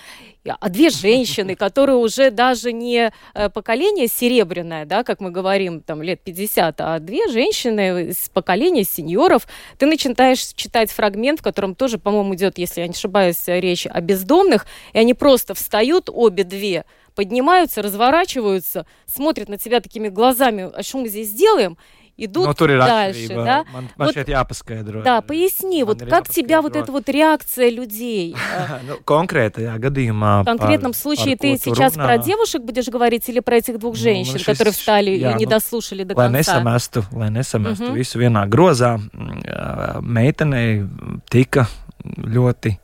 А 0.45 0.69
две 0.69 0.89
женщины, 0.89 1.55
которые 1.57 1.97
уже 1.97 2.31
даже 2.31 2.71
не 2.71 3.11
э, 3.33 3.49
поколение 3.49 4.07
серебряное, 4.07 4.85
да, 4.85 5.03
как 5.03 5.19
мы 5.19 5.31
говорим, 5.31 5.81
там 5.81 6.01
лет 6.01 6.21
50, 6.21 6.75
а 6.79 6.99
две 6.99 7.27
женщины 7.29 8.09
из 8.09 8.29
поколения 8.29 8.83
сеньоров, 8.83 9.47
ты 9.77 9.85
начинаешь 9.85 10.39
читать 10.55 10.91
фрагмент, 10.91 11.39
в 11.39 11.43
котором 11.43 11.75
тоже, 11.75 11.97
по-моему, 11.97 12.35
идет, 12.35 12.57
если 12.57 12.81
я 12.81 12.87
не 12.87 12.93
ошибаюсь, 12.93 13.43
речь 13.47 13.87
о 13.87 13.99
бездомных, 14.01 14.65
и 14.93 14.99
они 14.99 15.13
просто 15.13 15.53
встают, 15.53 16.09
обе 16.11 16.43
две, 16.43 16.85
поднимаются, 17.15 17.81
разворачиваются, 17.81 18.85
смотрят 19.07 19.49
на 19.49 19.57
тебя 19.57 19.81
такими 19.81 20.07
глазами, 20.07 20.69
а 20.73 20.83
что 20.83 20.99
мы 20.99 21.07
здесь 21.07 21.31
делаем? 21.33 21.77
идут 22.18 22.46
Nu, 22.46 22.52
tur 22.54 22.68
ir 22.70 22.78
дальше, 22.78 23.24
atšķirība. 23.32 23.44
да? 23.44 23.64
Man, 23.72 23.88
man 23.96 24.06
Вот- 24.06 24.14
šeit 24.14 24.28
jāpaskaidro. 24.28 25.02
Да, 25.02 25.22
поясни, 25.22 25.82
Man 25.82 25.86
вот 25.86 26.02
ir 26.02 26.10
как 26.10 26.28
тебя 26.28 26.60
вот 26.60 26.76
jāpaskaidro. 26.76 26.82
эта 26.82 26.92
вот 26.92 27.08
реакция 27.08 27.70
людей? 27.70 28.34
э, 28.36 28.80
nu, 28.86 28.98
konkrētajā 29.04 29.78
gadījumā. 29.78 30.42
В 30.42 30.44
конкретном 30.44 30.92
par, 30.92 30.94
случае 30.94 31.36
par 31.36 31.46
ты 31.46 31.52
ko 31.56 31.56
tu 31.56 31.74
сейчас 31.74 31.96
runā, 31.96 32.04
про 32.04 32.18
девушек 32.18 32.62
будешь 32.62 32.88
говорить 32.88 33.28
или 33.28 33.40
про 33.40 33.56
этих 33.56 33.78
двух 33.78 33.94
Ну, 33.94 34.00
женщин, 34.00 34.34
ну, 34.38 34.44
которые 34.44 34.72
šis- 34.72 34.76
встали 34.78 35.10
jā, 35.10 35.32
и 35.32 35.38
не 35.38 35.44
nu, 35.46 35.50
дослушали 35.50 36.04
до 36.04 36.14
Lai 36.14 36.28
конца? 36.28 36.38
nesamestu, 36.60 37.04
lai 37.12 37.30
nesamestu 37.30 37.88
Mhm. 37.90 37.94
visu 37.96 38.18
vienā 38.18 38.46
grozā, 38.46 38.98
mm, 38.98 39.42
ā, 39.48 40.02
meitenei 40.02 40.86
tika 41.30 41.66
ļoti 42.04 42.76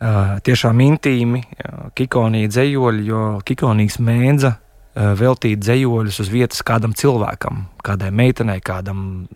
ā, 0.00 0.40
tiešām 0.40 0.80
intīmi 0.80 1.44
ā, 1.62 1.92
Kikonija 1.94 2.48
dzējoļi, 2.48 3.04
jo 3.04 3.40
Kikonijas 3.44 3.98
mēdza 3.98 4.56
ā, 4.56 4.56
veltīt 4.96 5.60
dzējoļus 5.62 6.20
uz 6.24 6.28
vietas 6.32 6.62
kādam 6.66 6.94
cilvēkam, 6.98 7.66
kādai 7.86 8.10
meitenei, 8.10 8.60
kādam. 8.60 9.28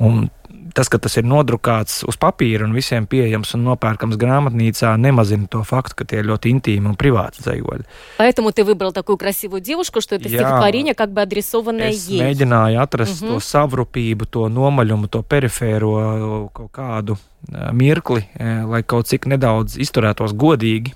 Un 0.00 0.30
tas, 0.72 0.88
ka 0.88 0.98
tas 1.02 1.16
ir 1.18 1.24
nodrukāts 1.26 2.04
uz 2.08 2.16
papīra 2.16 2.64
un 2.64 2.72
visiem 2.72 3.04
pieejams 3.10 3.50
un 3.58 3.64
nopērkams 3.66 4.16
grāmatnīcā, 4.16 4.94
nemazina 5.02 5.48
to 5.50 5.64
faktu, 5.66 5.96
ka 5.98 6.04
tie 6.08 6.20
ir 6.22 6.28
ļoti 6.30 6.52
intīmi 6.54 6.86
un 6.86 6.94
privāti 6.96 7.42
dzējoļi. 7.42 7.84
Поэтому 8.18 8.52
ты 8.52 8.62
выбрал 8.64 8.92
такую 8.92 9.18
красивую 9.18 9.60
девушку, 9.60 10.00
что 10.00 10.14
это 10.14 10.28
Jā. 10.28 10.38
стихотворение 10.38 10.94
как 10.94 11.10
бы 11.12 11.20
адресованное 11.20 11.90
Es 11.90 12.08
ей. 12.08 12.20
mēģināju 12.22 12.78
atrast 12.80 13.20
Mhm. 13.22 13.28
to 13.28 13.40
savrupību, 13.40 14.26
to 14.30 14.48
nomaļumu, 14.48 15.10
to 15.10 15.22
perifēro 15.22 16.48
kaut 16.54 16.70
kādu 16.72 17.18
ā, 17.50 17.72
mirkli, 17.74 18.24
ā, 18.38 18.68
lai 18.70 18.82
kaut 18.82 19.06
cik 19.06 19.26
nedaudz 19.26 19.76
izturētos 19.76 20.32
godīgi 20.32 20.94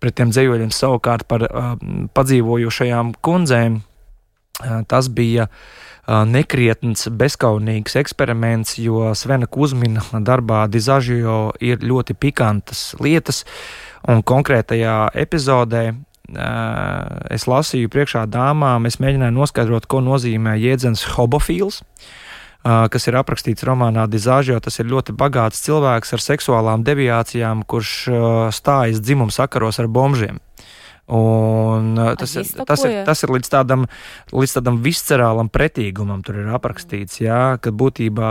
pret 0.00 0.16
tiem 0.18 0.32
dzējoļiem. 0.34 0.72
Savukārt 0.74 1.26
par 1.30 1.46
ā, 1.46 1.64
padzīvojušajām 2.16 3.14
kundzēm 3.24 3.80
ā, 3.80 4.80
tas 4.90 5.10
bija 5.12 5.46
ā, 5.46 6.22
nekrietns, 6.28 7.08
bezskaunīgs 7.20 7.98
eksperiments, 8.00 8.78
jo 8.82 9.12
Svena 9.18 9.48
Kusmina 9.50 10.04
darbā 10.26 10.66
Dizažio 10.72 11.52
ir 11.60 11.84
ļoti 11.84 12.16
pikantas 12.18 12.90
lietas, 13.00 13.44
un 14.08 14.24
konkrētajā 14.26 15.12
epizodē 15.20 15.90
es 17.34 17.46
lasīju 17.50 17.90
priekšā 17.90 18.20
dāmām, 18.30 18.86
es 18.86 19.00
mēģināju 19.02 19.34
noskaidrot, 19.34 19.88
ko 19.90 19.98
nozīmē 20.04 20.54
jēdziens 20.62 21.02
hobofils. 21.16 21.80
ā, 21.82 22.29
kas 22.64 23.08
ir 23.08 23.16
aprakstīts 23.20 23.64
romānā 23.66 24.06
Dizāžio. 24.10 24.58
Tas 24.60 24.80
ir 24.80 24.90
ļoti 24.90 25.14
bagāts 25.16 25.62
cilvēks 25.64 26.16
ar 26.16 26.24
seksuālām 26.24 26.84
deviācijām, 26.86 27.64
kurš 27.64 27.94
stājas 28.56 29.02
dzimuma 29.04 29.34
sakaros 29.34 29.80
ar 29.80 29.88
bombžiem. 29.88 30.40
Un, 31.10 31.96
tas, 32.18 32.36
ir, 32.38 32.46
tas, 32.66 32.84
ir, 32.86 33.00
tas 33.02 33.24
ir 33.26 33.32
līdz 33.34 33.48
tādam, 33.50 33.86
līdz 34.30 34.52
tādam 34.60 34.76
viscerālam 34.84 35.48
pretīgumam, 35.50 36.20
tur 36.22 36.38
ir 36.38 36.52
aprakstīts, 36.54 37.18
jā, 37.24 37.56
ka 37.58 37.72
būtībā 37.74 38.30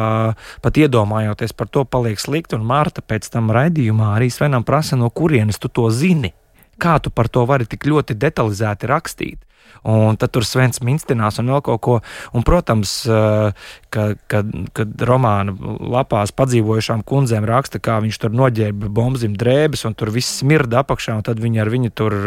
pat 0.64 0.80
iedomājoties 0.80 1.52
par 1.60 1.68
to, 1.68 1.84
paliek 1.84 2.22
slikti. 2.24 2.56
Un 2.56 2.64
Mārta 2.70 3.04
pēc 3.04 3.28
tam 3.34 3.52
raidījumā 3.52 4.14
arī 4.16 4.30
Svenam 4.32 4.64
prasa, 4.64 4.96
no 4.96 5.12
kurienes 5.12 5.60
tu 5.60 5.68
to 5.68 5.90
zini. 5.92 6.32
Kā 6.80 6.96
tu 7.04 7.12
par 7.12 7.28
to 7.28 7.44
vari 7.44 7.68
tik 7.68 7.84
ļoti 7.84 8.16
detalizēti 8.16 8.88
rakstīt? 8.88 9.44
Un 9.88 10.18
tad 10.20 10.34
tur 10.36 10.46
Svens 10.48 10.82
minstinās 10.84 11.40
un 11.40 11.52
vēl 11.54 11.64
kaut 11.66 11.82
ko. 11.86 11.96
Un, 12.36 12.44
protams, 12.48 12.94
eh, 13.08 13.56
ka, 13.94 14.06
kad, 14.32 14.52
kad 14.76 15.06
romāna 15.08 15.56
lapās 15.80 16.34
padzīvojušām 16.36 17.06
kundzēm 17.08 17.48
raksta, 17.48 17.80
kā 17.84 18.00
viņš 18.04 18.20
tur 18.20 18.36
noģērba 18.36 18.92
bombzim 18.92 19.38
drēbes, 19.40 19.86
un 19.88 19.96
tur 19.96 20.12
viss 20.16 20.42
smirda 20.42 20.84
apakšā, 20.84 21.16
un 21.20 21.26
tad 21.26 21.40
viņi 21.40 21.64
ar 21.64 21.72
viņu 21.72 21.94
tur 21.96 22.18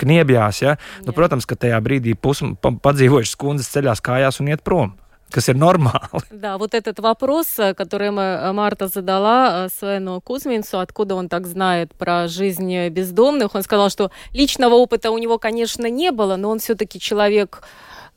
kniebjās. 0.00 0.62
Ja? 0.64 0.76
Nu, 1.04 1.12
protams, 1.16 1.46
ka 1.46 1.58
tajā 1.60 1.80
brīdī 1.84 2.16
pus, 2.16 2.42
pa, 2.60 2.72
padzīvojušas 2.72 3.40
kundzes 3.40 3.72
ceļās 3.74 4.04
kājās 4.04 4.40
un 4.40 4.52
iet 4.54 4.64
prom, 4.64 4.94
kas 5.34 5.48
ir 5.50 5.58
normāli. 5.58 6.22
Да, 6.30 6.56
вот 6.58 6.74
этот 6.74 7.00
вопрос, 7.00 7.58
э, 7.58 7.74
который 7.74 8.08
э, 8.08 8.52
Марта 8.52 8.88
задала 8.88 9.66
э, 9.66 9.68
Свену 9.68 10.20
Кузьминцу, 10.20 10.78
откуда 10.78 11.14
он 11.14 11.28
так 11.28 11.46
знает 11.46 11.94
про 11.94 12.28
жизнь 12.28 12.88
бездомных, 12.88 13.54
он 13.54 13.62
сказал, 13.62 13.90
что 13.90 14.10
личного 14.32 14.74
опыта 14.74 15.10
у 15.10 15.18
него, 15.18 15.38
конечно, 15.38 15.90
не 15.90 16.12
было, 16.12 16.36
но 16.36 16.50
он 16.50 16.58
все-таки 16.58 17.00
человек 17.00 17.62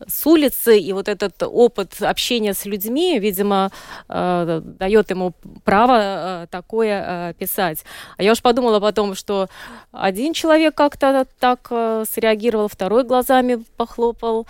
с 0.05 0.27
улицы, 0.27 0.77
и 0.77 0.93
вот 0.93 1.07
этот 1.07 1.41
опыт 1.41 2.01
общения 2.01 2.53
с 2.53 2.65
людьми, 2.65 3.19
видимо, 3.19 3.71
э, 4.09 4.61
дает 4.63 5.09
ему 5.09 5.33
право 5.63 6.43
э, 6.43 6.47
такое 6.51 7.03
э, 7.07 7.33
писать. 7.33 7.83
А 8.17 8.23
я 8.23 8.31
уж 8.31 8.41
подумала 8.41 8.79
потом, 8.79 9.15
что 9.15 9.47
один 9.91 10.33
человек 10.33 10.75
как-то 10.75 11.25
так 11.39 11.67
э, 11.71 12.03
среагировал, 12.09 12.67
второй 12.67 13.03
глазами 13.03 13.63
похлопал, 13.77 14.45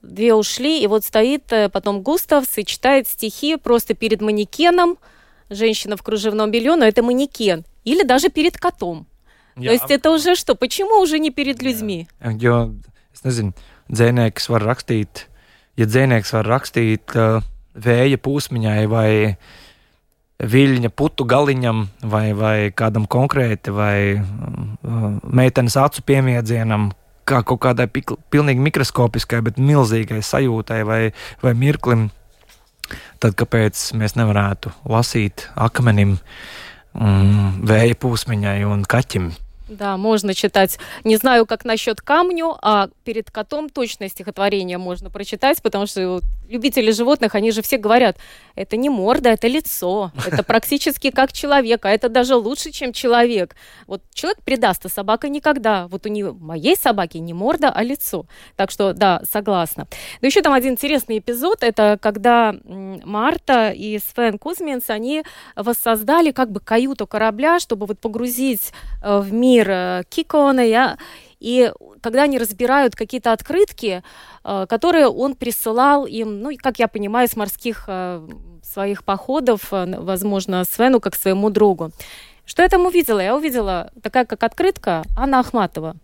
две 0.00 0.34
ушли, 0.34 0.82
и 0.82 0.86
вот 0.86 1.04
стоит 1.04 1.52
э, 1.52 1.68
потом 1.68 2.02
Густавс 2.02 2.58
и 2.58 2.64
читает 2.64 3.08
стихи 3.08 3.56
просто 3.56 3.94
перед 3.94 4.20
манекеном, 4.20 4.96
женщина 5.50 5.96
в 5.96 6.02
кружевном 6.02 6.50
белье, 6.50 6.76
но 6.76 6.84
это 6.84 7.02
манекен, 7.02 7.64
или 7.84 8.02
даже 8.04 8.28
перед 8.28 8.56
котом. 8.56 9.06
То 9.54 9.70
есть 9.70 9.90
это 9.90 10.10
уже 10.10 10.34
что? 10.34 10.54
Почему 10.54 11.00
уже 11.00 11.18
не 11.18 11.30
перед 11.30 11.62
людьми? 11.62 12.08
Jo, 12.22 12.72
es 13.12 13.24
nezinu, 13.26 13.52
dzēnieks 13.92 14.48
var 14.48 14.64
rakstīt, 14.64 15.26
ja 15.76 15.84
dzēnieks 15.84 16.32
var 16.32 16.48
rakstīt 16.48 17.12
uh, 17.12 17.44
vēja 17.76 18.16
pūsmiņai 18.16 18.86
vai 18.88 19.10
viļņa 20.42 20.90
putu 20.96 21.26
galiņam 21.28 21.84
vai, 22.02 22.32
vai 22.32 22.56
kādam 22.74 23.04
konkrēti 23.06 23.74
vai 23.76 23.96
uh, 24.16 25.20
meitenes 25.22 25.76
acu 25.76 26.02
piemiedzienam, 26.08 26.90
kā 27.27 27.41
kaut 27.43 27.61
kādai 27.65 27.87
pikl, 27.91 28.19
pilnīgi 28.31 28.63
mikroskopiskai, 28.63 29.41
bet 29.45 29.59
milzīgai 29.59 30.21
sajūtai 30.23 30.83
vai, 30.87 31.01
vai 31.43 31.53
mirklim, 31.57 32.07
tad 33.19 33.35
kāpēc 33.39 33.89
mēs 33.99 34.15
nevarētu 34.19 34.71
lasīt 34.87 35.49
akmenim, 35.55 36.17
mm, 36.95 37.67
vēja 37.67 37.99
pūsmiņai 37.99 38.61
un 38.69 38.87
kaķim? 38.87 39.33
Да, 39.67 39.97
можно 39.97 40.33
читать. 40.33 40.79
Не 41.03 41.17
знаю, 41.17 41.45
как 41.45 41.65
насчет 41.65 41.99
камню, 41.99 42.57
а 42.61 42.87
перед 43.03 43.31
котом 43.31 43.69
точное 43.69 44.07
стихотворение 44.07 44.77
можно 44.77 45.09
прочитать, 45.09 45.61
потому 45.61 45.87
что 45.87 46.07
вот 46.07 46.23
любители 46.52 46.90
животных, 46.92 47.34
они 47.34 47.50
же 47.50 47.62
все 47.62 47.78
говорят, 47.78 48.16
это 48.54 48.76
не 48.76 48.90
морда, 48.90 49.30
это 49.30 49.48
лицо, 49.48 50.12
это 50.26 50.42
практически 50.42 51.10
как 51.10 51.32
человек, 51.32 51.84
а 51.84 51.90
это 51.90 52.08
даже 52.08 52.36
лучше, 52.36 52.70
чем 52.70 52.92
человек. 52.92 53.56
Вот 53.86 54.02
человек 54.14 54.42
предаст, 54.44 54.86
а 54.86 54.88
собака 54.88 55.28
никогда. 55.28 55.86
Вот 55.88 56.06
у 56.06 56.08
нее, 56.08 56.32
моей 56.32 56.76
собаки 56.76 57.18
не 57.18 57.34
морда, 57.34 57.70
а 57.70 57.82
лицо. 57.82 58.26
Так 58.56 58.70
что, 58.70 58.92
да, 58.92 59.22
согласна. 59.30 59.86
Но 60.20 60.26
еще 60.26 60.42
там 60.42 60.52
один 60.52 60.72
интересный 60.72 61.18
эпизод, 61.18 61.62
это 61.62 61.98
когда 62.00 62.54
Марта 62.64 63.70
и 63.70 63.98
Свен 63.98 64.38
Кузьминс, 64.38 64.90
они 64.90 65.24
воссоздали 65.56 66.30
как 66.30 66.50
бы 66.50 66.60
каюту 66.60 67.06
корабля, 67.06 67.58
чтобы 67.60 67.86
вот 67.86 67.98
погрузить 67.98 68.72
э, 69.02 69.18
в 69.18 69.32
мир 69.32 69.70
э, 69.70 70.02
Кикона, 70.08 70.60
я- 70.60 70.96
и 71.42 71.72
когда 72.00 72.22
они 72.22 72.38
разбирают 72.38 72.94
какие-то 72.94 73.32
открытки, 73.32 74.02
э, 74.44 74.66
которые 74.68 75.08
он 75.08 75.34
присылал 75.34 76.06
им, 76.06 76.40
ну, 76.40 76.50
как 76.56 76.78
я 76.78 76.86
понимаю, 76.86 77.26
с 77.28 77.36
морских 77.36 77.84
э, 77.88 78.26
своих 78.62 79.04
походов, 79.04 79.72
э, 79.72 79.98
возможно, 79.98 80.64
Свену 80.64 81.00
как 81.00 81.16
своему 81.16 81.50
другу. 81.50 81.90
Что 82.44 82.62
я 82.62 82.68
там 82.68 82.86
увидела? 82.86 83.18
Я 83.18 83.36
увидела 83.36 83.90
такая, 84.02 84.24
как 84.24 84.42
открытка 84.44 85.02
Анна 85.16 85.40
Ахматова. 85.40 85.96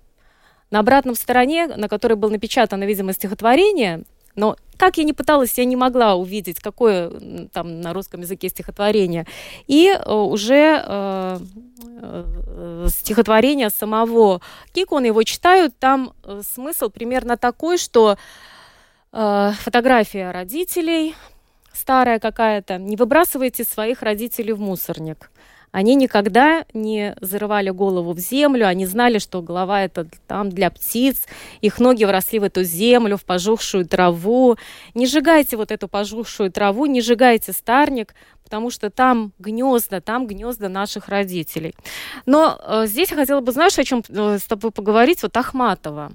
На 0.71 0.81
обратном 0.81 1.15
стороне, 1.15 1.69
на 1.69 1.89
которой 1.89 2.15
было 2.15 2.31
напечатано, 2.31 2.85
видимо, 2.85 3.13
стихотворение, 3.13 4.03
но 4.39 4.57
как 4.77 4.97
я 4.97 5.05
не 5.05 5.13
пыталась, 5.13 5.59
я 5.59 5.65
не 5.65 5.75
могла 5.75 6.15
увидеть, 6.15 6.61
какое 6.61 7.11
там 7.53 7.81
на 7.81 7.93
русском 7.93 8.21
языке 8.21 8.49
стихотворение. 8.49 9.27
И 9.67 9.89
э, 9.89 10.13
уже 10.13 10.81
э, 10.87 11.39
э, 12.01 12.87
стихотворение 12.89 13.71
самого 13.71 14.41
Кикона, 14.73 15.07
его 15.07 15.25
читают, 15.25 15.77
там 15.81 16.13
э, 16.23 16.43
смысл 16.49 16.89
примерно 16.91 17.37
такой, 17.37 17.79
что 17.79 18.17
э, 19.13 19.53
фотография 19.65 20.31
родителей 20.31 21.17
старая 21.73 22.21
какая-то, 22.21 22.79
не 22.79 22.95
выбрасывайте 22.95 23.65
своих 23.65 24.03
родителей 24.03 24.53
в 24.53 24.61
мусорник. 24.61 25.33
Они 25.71 25.95
никогда 25.95 26.65
не 26.73 27.15
зарывали 27.21 27.71
голову 27.71 28.13
в 28.13 28.19
землю, 28.19 28.67
они 28.67 28.87
знали, 28.87 29.19
что 29.19 29.43
голова 29.43 29.83
это 29.83 30.07
там 30.27 30.51
для 30.51 30.71
птиц, 30.71 31.27
их 31.61 31.79
ноги 31.79 32.05
вросли 32.05 32.39
в 32.39 32.45
эту 32.45 32.63
землю, 32.63 33.17
в 33.17 33.25
пожухшую 33.25 33.87
траву. 33.87 34.57
Не 34.95 35.07
сжигайте 35.07 35.57
вот 35.57 35.71
эту 35.71 35.89
пожухшую 35.89 36.51
траву, 36.51 36.87
не 36.87 37.01
сжигайте 37.01 37.53
старник, 37.53 38.15
потому 38.45 38.71
что 38.71 38.89
там 38.89 39.33
гнезда, 39.39 40.01
там 40.01 40.27
гнезда 40.27 40.69
наших 40.69 41.09
родителей. 41.09 41.75
Но 42.25 42.59
э, 42.61 42.87
здесь 42.87 43.11
я 43.11 43.17
хотела 43.17 43.41
бы, 43.41 43.53
знаешь, 43.53 43.79
о 43.79 43.85
чем 43.85 44.03
э, 44.09 44.39
с 44.39 44.45
тобой 44.45 44.71
поговорить? 44.71 45.23
Вот 45.23 45.37
Ахматова, 45.37 46.13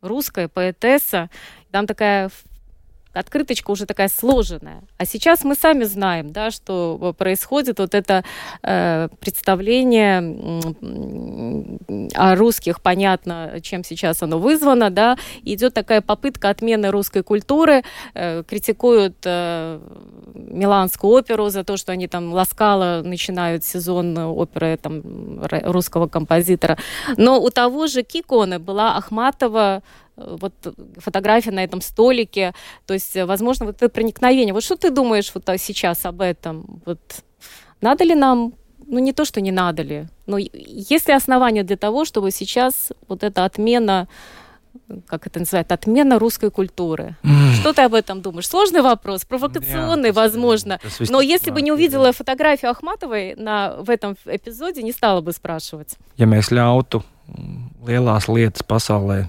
русская 0.00 0.46
поэтесса, 0.46 1.30
там 1.72 1.88
такая 1.88 2.30
открыточка 3.14 3.70
уже 3.70 3.86
такая 3.86 4.08
сложенная. 4.08 4.82
А 4.98 5.06
сейчас 5.06 5.44
мы 5.44 5.54
сами 5.54 5.84
знаем, 5.84 6.32
да, 6.32 6.50
что 6.50 7.14
происходит 7.16 7.78
вот 7.78 7.94
это 7.94 8.24
э, 8.62 9.08
представление 9.20 10.60
о 12.14 12.34
русских, 12.36 12.80
понятно, 12.80 13.60
чем 13.62 13.84
сейчас 13.84 14.22
оно 14.22 14.38
вызвано, 14.38 14.90
да, 14.90 15.16
идет 15.42 15.74
такая 15.74 16.00
попытка 16.00 16.50
отмены 16.50 16.90
русской 16.90 17.22
культуры, 17.22 17.82
э, 18.14 18.42
критикуют 18.46 19.16
э, 19.24 19.80
Миланскую 20.34 21.12
оперу 21.12 21.48
за 21.48 21.64
то, 21.64 21.76
что 21.76 21.92
они 21.92 22.08
там 22.08 22.32
ласкало 22.32 23.02
начинают 23.04 23.64
сезон 23.64 24.16
оперы 24.18 24.76
там, 24.76 25.02
русского 25.44 26.08
композитора. 26.08 26.76
Но 27.16 27.40
у 27.40 27.50
того 27.50 27.86
же 27.86 28.02
Киконы 28.02 28.58
была 28.58 28.96
Ахматова 28.96 29.64
Э, 29.74 29.80
вот 30.16 30.52
фотография 30.98 31.50
на 31.50 31.64
этом 31.64 31.80
столике, 31.80 32.52
то 32.86 32.94
есть, 32.94 33.16
э, 33.16 33.24
возможно, 33.26 33.66
вот 33.66 33.76
это 33.76 33.88
проникновение. 33.88 34.54
Вот 34.54 34.64
что 34.64 34.76
ты 34.76 34.90
думаешь 34.90 35.32
вот 35.34 35.44
сейчас 35.58 36.04
об 36.06 36.20
этом? 36.20 36.80
Вот 36.86 37.00
надо 37.80 38.04
ли 38.04 38.14
нам, 38.14 38.54
ну 38.86 38.98
не 38.98 39.12
то, 39.12 39.24
что 39.24 39.40
не 39.40 39.52
надо 39.52 39.82
ли, 39.82 40.06
но 40.26 40.38
есть 40.38 41.08
ли 41.08 41.14
основания 41.14 41.64
для 41.64 41.76
того, 41.76 42.04
чтобы 42.04 42.30
сейчас 42.30 42.92
вот 43.08 43.22
эта 43.22 43.44
отмена 43.44 44.08
как 45.06 45.26
это 45.26 45.38
называется, 45.38 45.74
отмена 45.74 46.18
русской 46.18 46.50
культуры. 46.50 47.16
Mm. 47.22 47.52
Что 47.60 47.72
ты 47.72 47.82
об 47.82 47.94
этом 47.94 48.22
думаешь? 48.22 48.48
Сложный 48.48 48.82
вопрос, 48.82 49.24
провокационный, 49.24 50.10
yeah, 50.10 50.12
возможно. 50.12 50.80
Но 51.08 51.20
если 51.20 51.50
бы 51.52 51.62
не 51.62 51.72
увидела 51.72 52.12
фотографию 52.12 52.70
Ахматовой 52.70 53.34
на, 53.36 53.76
в 53.76 53.88
этом 53.88 54.16
эпизоде, 54.26 54.82
не 54.82 54.92
стала 54.92 55.20
бы 55.20 55.32
спрашивать. 55.32 55.96
Ja 56.18 56.26
mēs 56.26 56.50
ļautu 56.50 57.02
lielās 57.86 58.28
lietas 58.28 58.66
pasaulē 58.66 59.24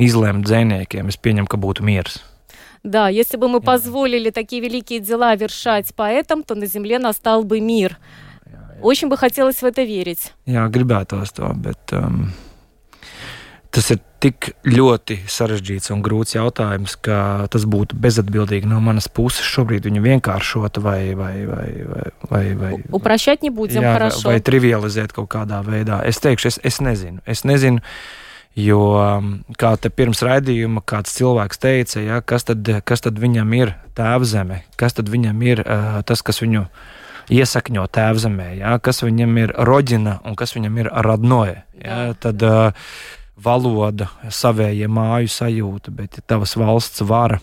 izlēmt 0.00 0.46
dzēniekiem, 0.46 1.08
es 1.08 1.16
pieņemu, 1.20 1.48
ka 1.50 1.60
būtu 1.60 1.84
miers. 1.86 2.20
Да, 2.82 3.08
если 3.08 3.36
бы 3.36 3.48
мы 3.48 3.60
позволили 3.60 4.30
такие 4.30 4.62
великие 4.62 5.00
дела 5.00 5.36
вершать 5.36 5.94
поэтам, 5.94 6.42
то 6.42 6.54
на 6.54 6.64
земле 6.64 6.98
настал 6.98 7.44
бы 7.44 7.60
мир. 7.60 7.98
Очень 8.80 9.08
бы 9.08 9.18
хотелось 9.18 9.60
в 9.60 9.64
это 9.64 9.82
верить. 9.82 10.32
Jā, 10.46 10.64
gribētos 10.72 11.36
to, 11.36 11.52
bet 11.52 11.92
um, 11.92 12.32
tas 13.68 13.90
ir 13.92 14.00
tik 14.20 14.54
ļoti 14.64 15.18
sarežģīts 15.28 15.92
un 15.92 16.00
grūts 16.00 16.32
jautājums, 16.36 16.96
ka 16.96 17.44
tas 17.52 17.66
būtu 17.68 17.96
bezatbildīgi 18.00 18.68
no 18.68 18.80
manas 18.80 19.08
puses 19.12 19.44
šobrīd 19.44 19.84
viņu 19.84 20.00
vienkāršot 20.04 20.80
vai, 20.80 21.12
vai, 21.12 21.44
vai, 21.44 21.68
vai, 21.84 22.08
vai, 22.30 22.42
vai 22.56 22.72
Uprašāt 22.88 23.44
не 23.44 23.50
будем, 23.52 23.84
jā, 23.84 23.92
хорошо. 23.98 24.28
vai 24.32 24.40
trivializēt 24.40 25.12
kaut 25.12 25.28
kādā 25.28 25.60
veidā. 25.60 26.00
Es 26.08 26.16
teikšu, 26.24 26.48
es, 26.48 26.60
es 26.64 26.80
nezinu. 26.80 27.20
Es 27.28 27.44
nezinu 27.44 27.84
Jo 28.55 28.79
um, 28.95 29.31
kā 29.59 29.73
te 29.75 29.89
pirms 29.91 30.21
raidījuma 30.23 30.79
kāds 30.87 31.11
cilvēks 31.17 31.59
teica, 31.59 31.99
ja, 31.99 32.21
kas, 32.23 32.45
tad, 32.47 32.69
kas 32.87 33.03
tad 33.03 33.17
viņam 33.19 33.49
ir 33.57 33.73
tēvzeme, 33.99 34.61
kas 34.79 34.95
tad 34.95 35.11
viņam 35.11 35.41
ir 35.43 35.61
uh, 35.65 35.97
tas, 36.07 36.23
kas 36.23 36.39
viņu 36.39 36.63
iesakņo 37.35 37.83
tēvzemē, 37.91 38.47
ja, 38.61 38.77
kas 38.79 39.03
viņam 39.03 39.35
ir 39.41 39.53
roģina 39.67 40.21
un 40.23 40.37
kas 40.39 40.55
viņam 40.55 40.79
ir 40.79 40.89
radnoja. 41.03 41.65
Ja, 41.81 41.99
tad 42.15 42.47
uh, 42.47 42.87
valoda, 43.35 44.07
savējie 44.31 44.87
māju 44.87 45.35
sajūta, 45.35 45.91
bet 45.91 46.21
ja 46.21 46.23
tavas 46.23 46.55
valsts 46.55 47.03
vara 47.03 47.41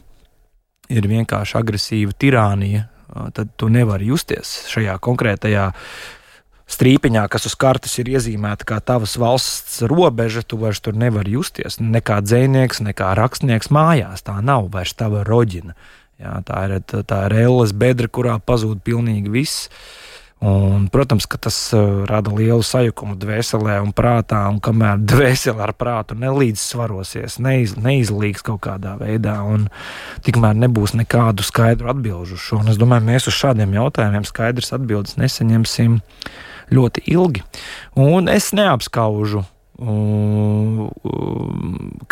ir 0.88 1.11
vienkārši 1.12 1.61
agresīva 1.61 2.16
tirānija, 2.16 2.87
uh, 2.88 3.29
tad 3.37 3.53
tu 3.61 3.68
nevari 3.68 4.09
justies 4.09 4.62
šajā 4.72 4.96
konkrētajā 5.05 5.68
strīpiņā, 6.72 7.24
kas 7.32 7.46
uz 7.50 7.56
kartes 7.58 7.98
ir 8.00 8.11
iezīmēta 8.14 8.66
kā 8.68 8.78
tavas 8.85 9.16
valsts 9.20 9.80
robeža, 9.88 10.44
tu 10.46 10.58
vairs 10.61 10.80
tur 10.85 10.96
nevari 10.98 11.37
justies. 11.37 11.78
Ne 11.80 12.00
kā 12.04 12.20
dzinieks, 12.24 12.82
ne 12.85 12.94
kā 12.96 13.12
rakstnieks 13.18 13.72
mājās. 13.74 14.24
Tā 14.26 14.38
nav 14.44 14.70
vairs 14.72 14.96
tava 14.96 15.26
roģina. 15.28 15.76
Jā, 16.22 16.38
tā 16.46 16.64
ir, 16.68 16.78
tā 16.87 17.26
ir 17.28 17.37
elles 17.44 17.74
bedra, 17.74 18.08
kurā 18.08 18.38
pazūd 18.38 18.82
pilnīgi 18.87 19.32
viss. 19.32 19.68
Un, 20.42 20.88
protams, 20.90 21.28
ka 21.30 21.38
tas 21.38 21.54
uh, 21.70 22.02
rada 22.02 22.32
lielu 22.35 22.64
sajukumu 22.66 23.14
dvēselē 23.14 23.76
un 23.78 23.92
prātā, 23.94 24.40
un 24.50 24.58
kamēr 24.58 24.98
dvēsele 25.12 25.62
ar 25.62 25.70
prātu 25.78 26.16
nelīdzsvarosies, 26.18 27.38
neiz, 27.38 27.76
neizlīgs 27.78 28.42
kaut 28.42 28.64
kādā 28.66 28.96
veidā, 28.98 29.37
un 29.46 29.68
tikmēr 30.26 30.58
nebūs 30.64 30.96
nekādu 30.98 31.46
skaidru 31.46 31.92
atbilžu 31.94 32.40
šo. 32.42 32.58
Un 32.64 32.72
es 32.74 32.80
domāju, 32.80 33.06
mēs 33.12 33.30
uz 33.30 33.38
šādiem 33.38 33.78
jautājumiem 33.78 34.26
skaidrs 34.26 34.74
atbildes 34.74 35.14
nesaņemsim. 35.22 36.00
Ļoti 36.70 37.07
ilgi. 37.11 37.42
Un 37.98 38.31
es 38.31 38.53
neapskaužu 38.57 39.42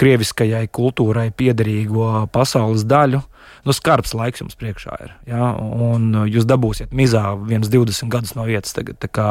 krieviskajai 0.00 0.64
kultūrai 0.74 1.28
piederīgo 1.36 2.26
pasaules 2.34 2.86
daļu. 2.88 3.20
Nu, 3.68 3.74
skarbs 3.76 4.14
laiks 4.16 4.40
jums 4.40 4.56
priekšā 4.58 4.96
ir. 5.04 5.12
Ja? 5.28 5.52
Un 5.60 6.24
jūs 6.30 6.48
dabūsiet 6.48 6.94
mizā 6.96 7.26
viens 7.36 7.68
20 7.68 8.08
gadus 8.10 8.32
no 8.34 8.46
vietas, 8.48 8.72
tagad 8.76 9.04
kā, 9.12 9.30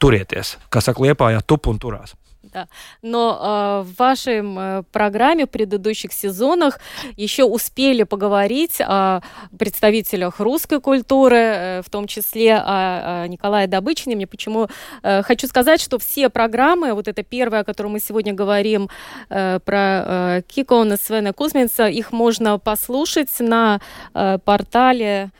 turieties. 0.00 0.56
Kā 0.72 0.82
saka, 0.84 1.04
liepā, 1.04 1.34
ja 1.36 1.44
tup 1.44 1.68
un 1.70 1.78
turās. 1.82 2.16
Да. 2.52 2.68
Но 3.02 3.82
э, 3.84 3.88
в 3.88 3.98
вашей 3.98 4.42
э, 4.42 4.82
программе 4.90 5.46
в 5.46 5.50
предыдущих 5.50 6.12
сезонах 6.12 6.78
еще 7.16 7.44
успели 7.44 8.04
поговорить 8.04 8.80
о 8.80 9.20
представителях 9.58 10.40
русской 10.40 10.80
культуры, 10.80 11.36
э, 11.36 11.82
в 11.82 11.90
том 11.90 12.06
числе 12.06 12.56
о, 12.56 13.22
о 13.22 13.28
Николае 13.28 13.66
Добычине. 13.66 14.16
Мне 14.16 14.26
почему 14.26 14.68
э, 15.02 15.22
хочу 15.22 15.46
сказать, 15.46 15.80
что 15.80 15.98
все 15.98 16.28
программы, 16.30 16.94
вот 16.94 17.08
это 17.08 17.22
первая, 17.22 17.62
о 17.62 17.64
которой 17.64 17.88
мы 17.88 18.00
сегодня 18.00 18.32
говорим, 18.32 18.88
э, 19.28 19.60
про 19.64 20.38
э, 20.38 20.42
Кикона 20.48 20.96
Свена 20.96 21.32
Кузьминца, 21.32 21.88
их 21.88 22.12
можно 22.12 22.58
послушать 22.58 23.40
на 23.40 23.80
э, 24.14 24.38
портале 24.44 25.30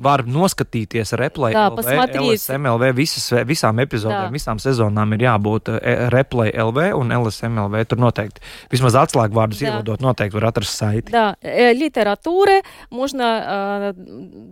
var 0.00 0.24
noskatīties 0.28 1.14
replay, 1.16 1.54
Jā, 1.56 1.68
LV, 1.72 1.86
LSMLV, 2.20 2.90
visas, 2.96 3.30
visām 3.48 3.80
epizodēm, 3.80 4.28
Jā. 4.28 4.34
visām 4.34 4.60
sezonām 4.60 5.14
ir 5.16 5.24
jābūt 5.24 5.70
e, 5.72 5.94
replay 6.12 6.52
LV 6.52 6.90
un 6.98 7.14
LSMLV. 7.16 7.84
Tur 7.88 8.02
noteikti 8.04 8.44
vismaz 8.72 8.98
atslēgvārdus 9.06 9.62
ievadot, 9.64 10.04
noteikti 10.04 10.36
var 10.36 10.50
atrast 10.50 10.76
saiti. 10.76 11.12
Да, 11.12 11.36
э, 11.40 11.72
литературы 11.72 12.60
можно 12.90 13.24
э, 13.24 13.92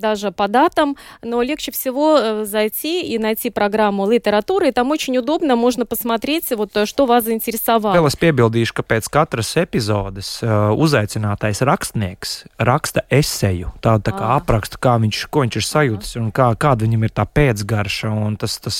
даже 0.00 0.33
по 0.33 0.48
датам, 0.48 0.96
но 1.22 1.42
легче 1.42 1.72
всего 1.72 2.18
э, 2.18 2.44
зайти 2.44 3.02
и 3.02 3.18
найти 3.18 3.50
программу 3.50 4.11
литературы, 4.11 4.68
и 4.68 4.72
там 4.72 4.90
очень 4.90 5.18
удобно, 5.18 5.57
можно 5.57 5.85
посмотреть, 5.85 6.50
вот, 6.52 6.72
что 6.88 7.07
вас 7.07 7.24
заинтересовало. 7.24 7.94
Vēl 7.94 8.09
es 8.09 8.16
piebildīšu, 8.16 8.72
ka 8.80 8.83
pēc 8.83 9.09
katras 9.12 9.52
epizodes 9.61 10.40
uh, 10.40 10.72
uzaicinātais 10.72 11.61
rakstnieks 11.61 12.44
raksta 12.59 13.04
eseju, 13.12 13.74
tādu 13.85 14.09
tā 14.09 14.16
kā 14.16 14.33
aprakstu, 14.38 14.80
kā 14.80 14.96
viņš, 15.02 15.26
ko 15.35 15.38
viņš 15.43 15.60
ir 15.60 15.65
sajūtis 15.65 16.17
un 16.19 16.30
kā, 16.36 16.52
kāda 16.60 16.86
viņam 16.88 17.06
ir 17.08 17.13
tā 17.15 17.25
pēcgarša. 17.25 18.13
Tas, 18.41 18.58
tas, 18.63 18.80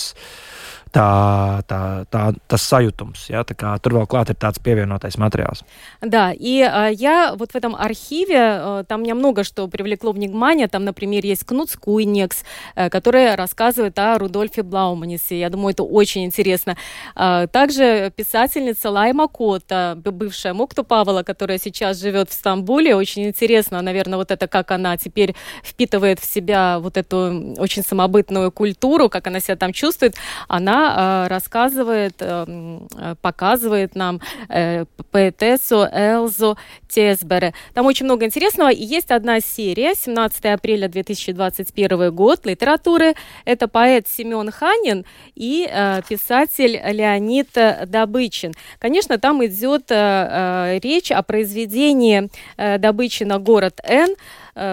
tā, 0.92 1.62
tā, 1.68 2.06
tā, 2.10 2.22
tas 2.48 2.66
sajūtums. 2.66 3.30
Ja? 3.30 3.44
Tā 3.44 3.76
tur 3.84 3.96
vēl 4.00 4.08
klāt 4.10 4.32
ir 4.32 4.38
tāds 4.40 4.60
pievienotais 4.64 5.18
материалс. 5.22 5.64
Да, 6.02 6.32
и 6.32 6.62
а, 6.62 6.88
я 6.88 7.36
вот 7.36 7.52
в 7.52 7.56
этом 7.56 7.76
архиве, 7.76 8.40
а, 8.40 8.84
там 8.84 9.02
мне 9.02 9.14
много 9.14 9.44
что 9.44 9.68
привлекло 9.68 10.12
внимание. 10.12 10.68
Там, 10.68 10.86
например, 10.86 11.26
есть 11.26 11.44
Кнут 11.44 11.70
Скуйнекс, 11.70 12.44
а, 12.76 12.90
который 12.90 13.36
рассказывает 13.36 13.98
о 14.00 14.18
Рудольфе 14.18 14.64
Блауманисе. 14.64 15.40
Я 15.40 15.50
думаю, 15.50 15.74
это 15.74 15.84
очень 15.84 16.26
интересно. 16.26 16.78
А, 17.16 17.48
также 17.48 18.12
писательница 18.16 18.90
Лайма 18.90 19.28
Кота, 19.28 19.96
бывшая 19.96 20.54
Мукту 20.54 20.84
Павла, 20.84 21.24
которая 21.24 21.60
сейчас 21.60 22.00
живет 22.00 22.30
в 22.30 22.34
Стамбуле. 22.34 22.96
Очень 22.96 23.28
интересно, 23.28 23.82
наверное, 23.82 24.18
вот 24.18 24.32
это, 24.32 24.48
как 24.48 24.72
она 24.72 24.98
теперь 24.98 25.36
впитывает 25.64 26.20
в 26.20 26.26
себя 26.26 26.80
вот 26.80 26.98
эту 26.98 27.56
очень 27.58 27.84
самобытную 27.84 28.52
культуру, 28.52 29.10
как 29.10 29.28
она 29.28 29.40
себя 29.40 29.56
там 29.56 29.74
чувствует. 29.74 30.16
Она 30.48 30.79
э, 30.80 31.28
рассказывает, 31.28 32.16
э, 32.20 33.16
показывает 33.22 33.96
нам 33.96 34.20
э, 34.50 34.86
поэтессу 35.12 35.86
Элзу 35.92 36.58
Тесбере. 36.88 37.54
Там 37.74 37.86
очень 37.86 38.06
много 38.06 38.26
интересного. 38.26 38.70
И 38.70 38.84
есть 38.84 39.12
одна 39.12 39.40
серия, 39.40 39.94
17 39.96 40.46
апреля 40.46 40.88
2021 40.88 42.14
год, 42.14 42.46
литературы. 42.46 43.16
Это 43.46 43.68
поэт 43.68 44.08
Семен 44.08 44.52
Ханин 44.52 45.06
и 45.36 45.68
э, 45.70 46.02
писатель 46.08 46.80
Леонид 46.92 47.50
Добычин. 47.88 48.54
Конечно, 48.80 49.18
там 49.18 49.46
идет 49.46 49.92
э, 49.92 49.96
э, 49.96 50.80
речь 50.84 51.12
о 51.12 51.22
произведении 51.24 52.30
э, 52.58 52.78
Добычина 52.78 53.40
«Город 53.40 53.80
Н», 53.84 54.10
Э, 54.10 54.16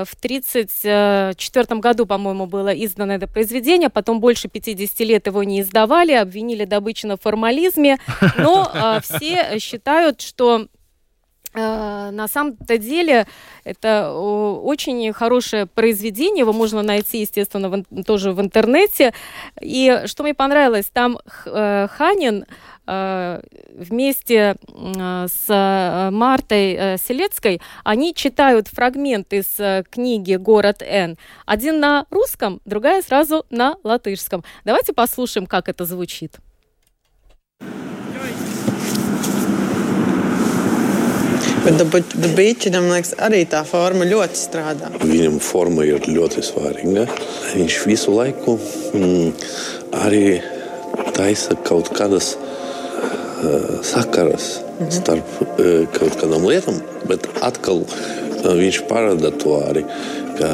в 0.05 0.15
1934 0.15 1.81
году, 1.81 2.07
по-моему, 2.07 2.47
было 2.47 2.71
издано 2.71 3.15
это 3.15 3.29
произведение, 3.29 3.89
потом 3.89 4.21
больше 4.21 4.49
50 4.49 5.01
лет 5.01 5.27
его 5.27 5.45
не 5.45 5.61
издавали, 5.61 6.13
обвинили 6.13 6.65
Добычина 6.65 7.17
в 7.17 7.23
формализме, 7.23 7.99
но 8.37 8.71
э, 8.73 9.01
все 9.03 9.61
считают, 9.61 10.21
что 10.21 10.67
э, 11.55 12.11
на 12.11 12.27
самом-то 12.27 12.79
деле 12.79 13.27
это 13.63 14.13
очень 14.13 15.13
хорошее 15.13 15.67
произведение, 15.67 16.41
его 16.41 16.53
можно 16.53 16.83
найти, 16.83 17.21
естественно, 17.21 17.69
в, 17.69 18.05
тоже 18.05 18.33
в 18.33 18.41
интернете. 18.41 19.15
И 19.61 20.03
что 20.07 20.25
мне 20.25 20.35
понравилось, 20.35 20.91
там 20.93 21.19
Ханин 21.45 22.43
э, 22.43 22.47
вместе 22.87 24.57
с 24.67 26.11
Мартой 26.13 26.99
Селецкой 26.99 27.61
они 27.85 28.15
читают 28.15 28.69
фрагмент 28.69 29.33
из 29.33 29.47
книги 29.91 30.37
«Город 30.37 30.83
Н». 30.83 31.19
Один 31.47 31.81
на 31.81 32.07
русском, 32.11 32.61
другая 32.65 33.03
сразу 33.03 33.45
на 33.51 33.77
латышском. 33.83 34.45
Давайте 34.65 34.93
послушаем, 34.93 35.47
как 35.47 35.69
это 35.69 35.85
звучит. 35.85 36.39
Bet 41.67 41.81
Dabīčinam, 42.15 42.85
liekas, 42.93 43.17
arī 43.19 43.41
tā 43.51 43.65
forma 43.67 44.07
ļoti 44.07 44.39
strādā. 44.39 44.87
Viņam 45.03 45.41
forma 45.43 45.83
ir 45.83 46.05
ļoti 46.07 46.45
svarīga. 46.47 47.09
Viņš 47.57 47.79
visu 47.91 48.15
laiku 48.15 48.55
mm, 48.95 49.33
arī 50.07 50.23
taisa 51.17 51.57
kaut 51.67 51.91
kādas 51.97 52.37
uh, 52.37 52.56
sakaras 53.83 54.61
-hmm. 54.79 54.91
starp 54.91 55.29
kaut 55.97 56.19
kādām 56.21 56.47
lietām, 56.49 56.81
bet 57.09 57.29
atkal 57.41 57.85
viņš 58.47 58.83
parāda 58.91 59.33
to 59.43 59.57
arī, 59.67 59.83
ka 60.39 60.51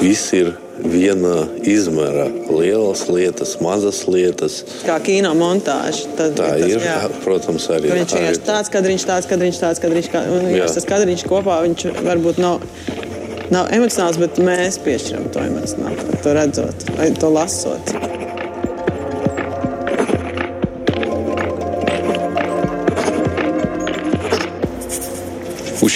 viss 0.00 0.32
ir 0.36 0.54
viena 0.78 1.46
izmēra. 1.66 2.28
Lielas 2.50 3.04
lietas, 3.10 3.56
mazas 3.62 4.04
lietas. 4.10 4.60
Kā 4.86 4.98
kino 5.02 5.32
montāža. 5.38 6.06
Tad, 6.18 6.36
Tā 6.38 6.52
tas, 6.54 6.66
ir, 6.70 6.84
jā. 6.86 6.98
protams, 7.24 7.68
arī. 7.74 7.92
Viņš 7.94 8.14
ir 8.14 8.28
arī... 8.30 8.42
tāds 8.46 8.72
kadriņš, 8.74 9.08
tāds 9.10 9.30
kadriņš, 9.30 9.60
tāds 9.62 9.82
kadriņš. 9.82 10.12
Kā, 10.14 10.24
un, 10.34 10.50
jā. 10.54 10.68
tas 10.70 10.88
kadriņš 10.88 11.26
kopā 11.30 11.60
viņš 11.66 11.88
varbūt 12.06 12.42
nav. 12.42 12.62
Nav 13.48 13.70
emocionāls, 13.72 14.18
bet 14.20 14.36
mēs 14.44 14.76
piešķiram 14.84 15.30
to 15.32 15.40
emocionāli, 15.40 16.20
to 16.20 16.36
redzot 16.36 16.88
to 17.16 17.30
lasot. 17.32 18.17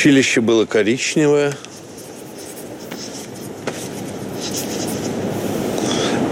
Училище 0.03 0.41
было 0.41 0.65
коричневое, 0.65 1.53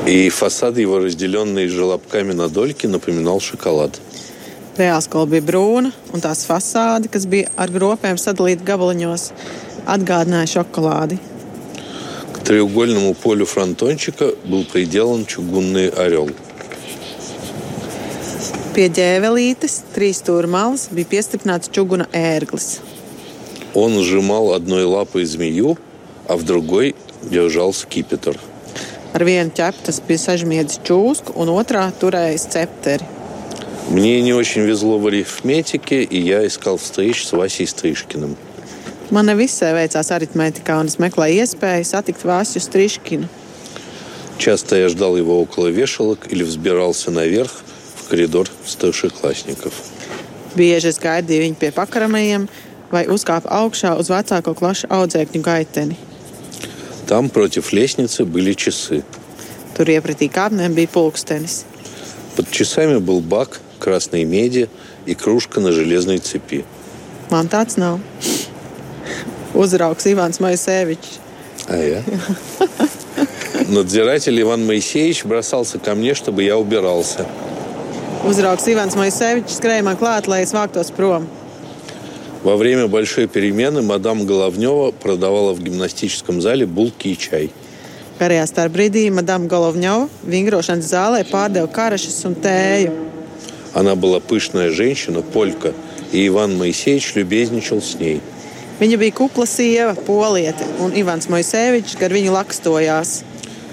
И 0.08 0.28
фасад 0.28 0.76
его, 0.76 0.98
разделенный 0.98 1.68
желобками 1.68 2.32
на 2.32 2.48
дольки, 2.48 2.88
напоминал 2.88 3.38
шоколад. 3.38 4.00
Reālskola 4.76 5.30
bija 5.30 5.46
brūna, 5.46 5.92
un 6.10 6.18
tās 6.18 6.42
fasāde, 6.50 7.06
kas 7.06 7.28
bija 7.30 7.46
ar 7.54 7.70
gropēm 7.70 8.18
sadalīta 8.18 8.66
gabaliņos, 8.66 9.30
atgādināja 9.86 10.50
šokolādi. 10.56 11.20
К 12.34 12.42
треугольному 12.42 13.14
полю 13.14 13.46
фронтончика 13.46 14.34
был 14.46 14.64
приделан 14.64 15.26
чугунный 15.26 15.90
орел. 15.90 16.28
Pie 18.74 18.90
ģēvelītes, 18.90 19.84
trīs 19.94 20.24
stūra 20.24 20.50
malas, 20.50 20.88
bija 20.90 21.06
piestiprināts 21.14 21.70
čuguna 21.70 22.10
ērglis. 22.10 22.80
Он 23.73 24.01
сжимал 24.01 24.53
одной 24.53 24.85
лапой 24.85 25.25
змею, 25.25 25.77
а 26.27 26.37
в 26.37 26.43
другой 26.43 26.95
держал 27.23 27.73
скипетр. 27.73 28.39
Ar 29.15 29.23
vienu 29.23 29.47
ķepu 29.55 29.85
tas 29.87 30.01
bija 30.03 30.19
sažmiedzis 30.19 30.81
čūsku, 30.83 31.37
un 31.39 31.47
otrā 31.53 31.87
turēja 31.95 32.35
cepteri. 32.35 33.05
Мне 33.89 34.19
не 34.21 34.33
очень 34.33 34.63
везло 34.63 34.97
в 34.97 35.07
арифметике, 35.07 36.03
и 36.03 36.19
я 36.19 36.45
искал 36.45 36.77
встречу 36.77 37.23
с 37.25 37.31
Васей 37.31 37.67
Стрижкиным. 37.67 38.35
Man 39.11 39.29
nevisai 39.29 39.71
veicās 39.77 40.09
aritmētikā, 40.11 40.79
un 40.81 40.89
es 40.89 40.97
meklēju 40.97 41.45
iespēju 41.45 41.85
satikt 41.85 42.25
Vāsju 42.25 42.59
Striškinu. 42.59 43.29
Часто 44.37 44.75
я 44.75 44.89
ждал 44.89 45.15
его 45.15 45.39
около 45.39 45.67
вешалок 45.67 46.27
или 46.29 46.43
взбирался 46.43 47.11
наверх 47.11 47.51
в 47.95 48.09
коридор 48.09 48.49
старшеклассников. 48.65 49.73
Bieži 50.55 50.89
es 50.91 50.99
gaidīju 50.99 51.45
viņu 51.45 51.55
pie 51.59 51.71
pakaramajiem 51.71 52.49
vai 52.91 53.05
uzkāpu 53.07 53.49
augšā 53.51 53.95
uz 53.99 54.09
vecāko 54.09 54.53
klašu 54.57 54.89
audzēkņu 54.89 55.41
gaiteni. 55.41 55.97
Там 57.07 57.29
против 57.29 57.71
лестницы 57.71 58.25
были 58.25 58.53
часы. 58.53 59.03
Tur 59.77 59.89
iepratī 59.91 60.29
kāpnēm 60.31 60.73
bija 60.73 60.89
pulkstenis. 60.89 61.65
Под 62.35 62.49
часами 62.51 62.97
был 62.97 63.21
бак 63.21 63.61
красной 63.79 64.23
меди 64.23 64.69
и 65.05 65.13
кружка 65.13 65.59
на 65.59 65.71
железной 65.71 66.17
цепи. 66.17 66.65
Man 67.29 67.47
tāds 67.49 67.77
nav. 67.77 67.99
Uzraugs 69.53 70.05
Иван 70.11 70.33
Моисеевич. 70.39 70.99
А 71.67 71.77
я? 71.77 72.03
Надзиратель 73.67 74.39
Иван 74.41 74.65
Моисеевич 74.65 75.25
бросался 75.25 75.79
ко 75.79 75.95
мне, 75.95 76.13
чтобы 76.13 76.43
я 76.43 76.57
убирался. 76.57 77.25
Uzraugs 78.25 78.65
Ivans 78.65 78.95
Moisēvičs 78.97 79.59
skrēja 79.59 79.83
man 79.85 79.97
klāt, 80.01 80.25
lai 80.25 80.41
es 80.41 80.53
vāktos 80.53 80.89
prom. 80.89 81.27
Во 82.42 82.56
время 82.56 82.86
большой 82.86 83.26
перемены 83.26 83.82
мадам 83.82 84.24
Головнева 84.24 84.92
продавала 84.92 85.52
в 85.52 85.62
гимнастическом 85.62 86.40
зале 86.40 86.64
булки 86.64 87.08
и 87.08 87.18
чай. 87.18 87.50
Pērējā 88.20 88.44
starpbrīdī 88.48 89.06
Madame 89.12 89.48
Головņova 89.48 90.08
vingrošanas 90.28 90.88
zālē 90.88 91.20
pārdeva 91.28 91.68
karašas 91.72 92.24
un 92.28 92.34
tēju. 92.36 92.92
Она 93.72 93.94
была 93.94 94.20
пышная 94.20 94.70
женщина, 94.70 95.22
полька, 95.22 95.72
и 96.12 96.26
Иван 96.26 96.56
Моисеевич 96.56 97.14
любезничал 97.14 97.80
с 97.80 97.94
ней. 97.94 98.20
Viņa 98.80 98.96
bija 98.96 99.12
kupla 99.12 99.44
sieva, 99.44 99.94
poliete, 99.94 100.64
un 100.80 100.96
Ivans 100.96 101.28
Moisēvičs 101.28 101.98
gar 102.00 102.12
viņu 102.12 102.32
lakstojās. 102.32 103.22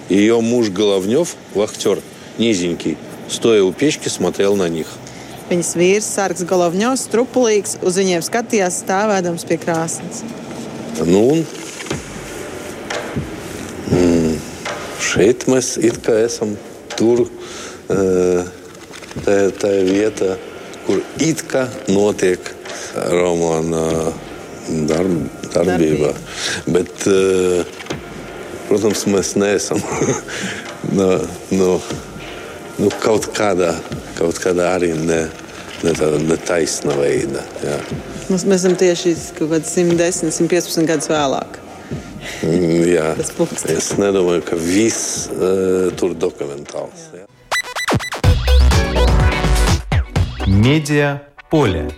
Ее 0.09 0.39
муж 0.41 0.69
Головнев, 0.69 1.35
вахтер, 1.55 1.99
низенький, 2.37 2.97
стоя 3.29 3.63
у 3.63 3.71
печки, 3.71 4.09
смотрел 4.09 4.55
на 4.55 4.67
них. 4.69 4.87
Viņas 5.47 5.69
vīrs, 5.79 6.07
Sārgs 6.11 6.43
Golovņovs, 6.47 7.05
strupulīgs, 7.07 7.77
uz 7.87 7.95
viņiem 8.01 8.23
skatījās 8.25 8.81
stāvēdams 8.83 9.45
pie 9.47 9.57
krāsnes. 9.61 10.25
Nu, 11.07 11.21
un 11.37 11.45
mm, 13.93 14.33
šeit 15.07 15.45
mēs 15.47 15.77
it 15.79 16.01
kā 16.03 16.17
esam 16.25 16.57
tur, 16.97 17.23
tā, 17.87 19.37
tā 19.61 19.71
ir 19.77 19.87
vieta, 19.93 20.35
kur 20.87 20.99
it 21.23 21.45
kā 21.47 21.63
notiek 21.93 22.51
romāna 23.13 23.85
darb, 24.89 25.15
darbība. 25.53 26.11
Bet, 26.75 27.07
protams, 28.67 29.05
mēs 29.15 29.35
neesam 29.39 29.79
no, 30.97 31.11
no, 31.55 31.71
nu, 32.78 32.90
kaut 33.02 33.30
kādā 33.36 33.74
kaut 34.18 34.38
kādā 34.42 34.68
arī 34.76 34.92
ne, 34.96 35.24
ne 35.82 35.94
tāda 35.96 36.20
netaisna 36.22 36.94
veida. 36.98 37.42
Jā. 37.64 37.78
Mums, 38.28 38.46
mēs 38.46 38.62
esam 38.62 38.76
tieši 38.78 39.14
kaut 39.38 39.52
kādi 39.54 39.68
110, 39.70 40.32
115 40.36 40.88
gadus 40.88 41.10
vēlāk. 41.12 41.58
Mm, 42.46 42.84
jā, 42.86 43.08
es 43.74 43.90
nedomāju, 43.98 44.44
ka 44.46 44.58
viss 44.58 45.26
uh, 45.34 45.90
tur 45.98 46.14
dokumentāls. 46.14 47.08
Jā. 47.16 47.26
Медиа 50.46 51.18
поле. 51.50 51.88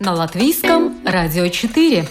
На 0.00 0.12
латвийском 0.12 1.00
радио 1.04 1.48
4. 1.48 2.04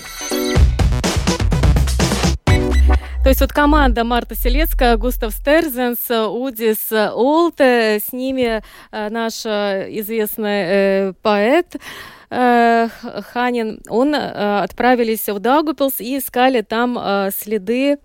То 3.29 3.31
есть 3.31 3.43
вот 3.43 3.53
команда 3.53 4.05
Марта 4.05 4.35
Селецкая, 4.35 4.97
Густав 4.97 5.35
Стерзенс, 5.35 6.11
Удис 6.11 6.91
Олте, 6.91 8.01
с 8.01 8.11
ними 8.15 8.63
э, 8.91 9.11
наш 9.11 9.45
э, 9.45 9.89
известный 10.01 11.13
э, 12.31 12.89
Ханин, 13.33 13.81
он 13.89 14.15
отправились 14.15 15.29
в 15.29 15.39
Даугупилс 15.39 16.01
и 16.01 16.19
искали 16.19 16.63
там 16.63 16.99
следы 17.31 17.99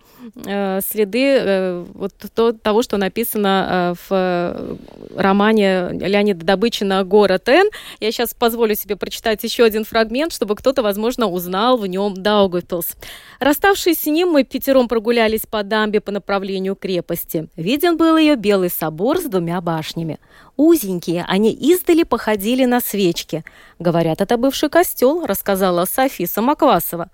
Э, 0.45 0.79
следы 0.81 1.37
э, 1.37 1.85
вот 1.93 2.13
то, 2.33 2.53
того, 2.53 2.81
что 2.81 2.97
написано 2.97 3.95
э, 4.09 4.09
в 4.09 4.77
романе 5.15 5.89
Леонида 5.91 6.45
Добычина 6.45 7.03
«Город 7.03 7.49
Н». 7.49 7.69
Я 7.99 8.11
сейчас 8.11 8.33
позволю 8.33 8.75
себе 8.75 8.95
прочитать 8.95 9.43
еще 9.43 9.63
один 9.63 9.83
фрагмент, 9.83 10.33
чтобы 10.33 10.55
кто-то, 10.55 10.81
возможно, 10.81 11.27
узнал 11.27 11.77
в 11.77 11.87
нем 11.87 12.13
Даугавпилс. 12.15 12.95
Расставшись 13.39 14.01
с 14.01 14.05
ним, 14.05 14.29
мы 14.29 14.43
пятером 14.43 14.87
прогулялись 14.87 15.45
по 15.49 15.63
дамбе 15.63 15.99
по 15.99 16.11
направлению 16.11 16.75
крепости. 16.75 17.49
Виден 17.55 17.97
был 17.97 18.17
ее 18.17 18.35
белый 18.35 18.69
собор 18.69 19.19
с 19.19 19.23
двумя 19.23 19.59
башнями. 19.61 20.19
Узенькие, 20.55 21.25
они 21.27 21.51
издали 21.51 22.03
походили 22.03 22.65
на 22.65 22.79
свечки. 22.79 23.43
Говорят, 23.79 24.12
это 24.21 24.37
бывший 24.37 24.69
костел, 24.69 25.25
рассказала 25.25 25.85
Софи 25.85 26.25
Самоквасова. 26.25 27.09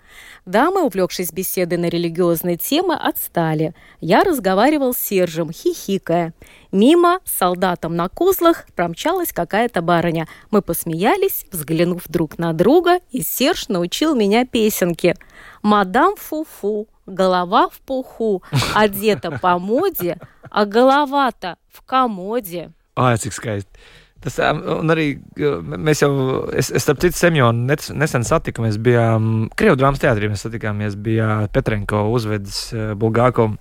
Дамы, 0.45 0.83
увлекшись 0.83 1.31
беседой 1.31 1.77
на 1.77 1.85
религиозные 1.85 2.57
темы, 2.57 2.95
отстали. 2.95 3.73
Я 4.01 4.23
разговаривал 4.23 4.93
с 4.93 4.97
Сержем, 4.97 5.51
хихикая. 5.51 6.33
Мимо 6.71 7.19
с 7.25 7.37
солдатом 7.37 7.95
на 7.95 8.09
козлах 8.09 8.65
промчалась 8.75 9.31
какая-то 9.31 9.81
барыня. 9.81 10.27
Мы 10.51 10.61
посмеялись, 10.61 11.45
взглянув 11.51 12.03
друг 12.07 12.37
на 12.37 12.53
друга, 12.53 12.99
и 13.11 13.21
Серж 13.21 13.67
научил 13.67 14.15
меня 14.15 14.45
песенке. 14.45 15.15
«Мадам 15.61 16.15
Фуфу, 16.15 16.87
голова 17.05 17.69
в 17.69 17.79
пуху, 17.81 18.43
одета 18.73 19.31
по 19.31 19.59
моде, 19.59 20.17
а 20.49 20.65
голова-то 20.65 21.57
в 21.71 21.81
комоде». 21.81 22.71
Ai, 22.99 23.17
cik 23.17 23.31
skaisti. 23.31 23.71
Tas, 24.19 24.35
un 24.43 24.91
arī 24.91 25.13
mēs 25.39 26.03
jau, 26.03 26.11
es, 26.51 26.73
es 26.75 26.83
starp 26.83 26.99
citu, 26.99 27.15
Semjonu 27.15 27.63
nesen 27.69 28.25
satikāmies, 28.27 28.75
bijām 28.83 29.47
Krievu 29.55 29.79
drāmas 29.79 30.01
teātrī, 30.03 30.27
mēs 30.31 30.43
satikāmies, 30.43 30.97
bija 30.99 31.45
Petrenko 31.55 32.03
uzvedis 32.11 32.65
Bulgāko 32.99 33.53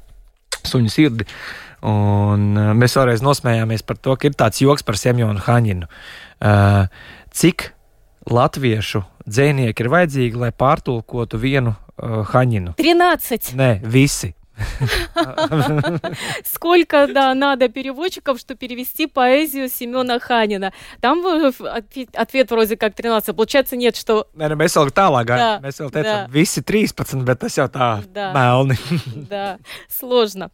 suņu 0.67 0.91
sirdi. 0.93 1.29
Un 1.87 2.57
mēs 2.79 2.97
vēlreiz 2.99 3.23
nosmējāmies 3.23 3.85
par 3.87 4.01
to, 4.03 4.17
ka 4.19 4.27
ir 4.27 4.39
tāds 4.39 4.59
joks 4.65 4.83
par 4.87 4.99
Semjonu 4.99 5.45
Haņinu. 5.47 5.87
Uh, 6.39 6.89
cik 7.31 7.71
latviešu 8.31 9.05
dzēnieki 9.29 9.85
ir 9.85 9.93
vajadzīgi, 9.93 10.41
lai 10.43 10.51
pārtulkotu 10.51 11.39
vienu 11.39 11.75
uh, 11.75 12.25
Haņinu? 12.33 12.75
13. 12.81 13.55
Nē, 13.59 13.71
visi. 13.87 14.33
Сколько, 16.45 17.07
да, 17.07 17.35
надо 17.35 17.69
переводчиков, 17.69 18.39
чтобы 18.39 18.59
перевести 18.59 19.07
поэзию 19.07 19.69
Семена 19.69 20.19
Ханина? 20.19 20.73
Там 21.01 21.25
ответ 22.15 22.51
вроде 22.51 22.77
как 22.77 22.95
13. 22.95 23.35
Получается, 23.35 23.77
нет, 23.77 23.97
что... 23.97 24.29
Mēs 24.35 24.77
vēl 24.77 24.91
tālāk. 24.91 25.33
Mēs 25.63 25.81
vēl 25.81 25.91
teicām, 25.95 26.31
visi 26.33 26.63
13, 26.63 27.23
bet 27.25 27.41
tas 27.41 27.59
jau 27.59 27.69
tā 27.69 28.03
да. 28.13 28.33
melni. 28.33 28.79
да, 29.31 29.59
сложно. 29.89 30.51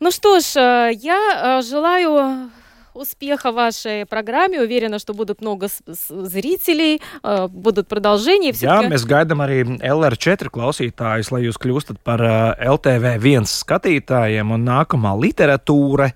Ну 0.00 0.10
что 0.10 0.40
ж, 0.40 0.92
я 0.92 1.62
желаю 1.62 2.50
успеха 2.93 3.51
вашей 3.51 4.05
программе. 4.05 4.61
Уверена, 4.61 4.99
что 4.99 5.13
будут 5.13 5.41
много 5.41 5.67
зрителей, 5.87 7.01
э, 7.23 7.47
будут 7.47 7.87
продолжения. 7.87 8.51
Jā, 8.51 8.81
mēs 8.89 9.05
gaidām 9.05 9.41
arī 9.45 9.79
LR4 9.79 10.49
klausītājus, 10.49 11.31
lai 11.31 11.43
jūs 11.45 11.57
kļūstat 11.57 11.97
par 12.03 12.19
LTV1 12.19 13.45
skatītājiem 13.45 14.51
un 14.51 14.65
nākamā 14.65 15.15
literatūra 15.15 16.11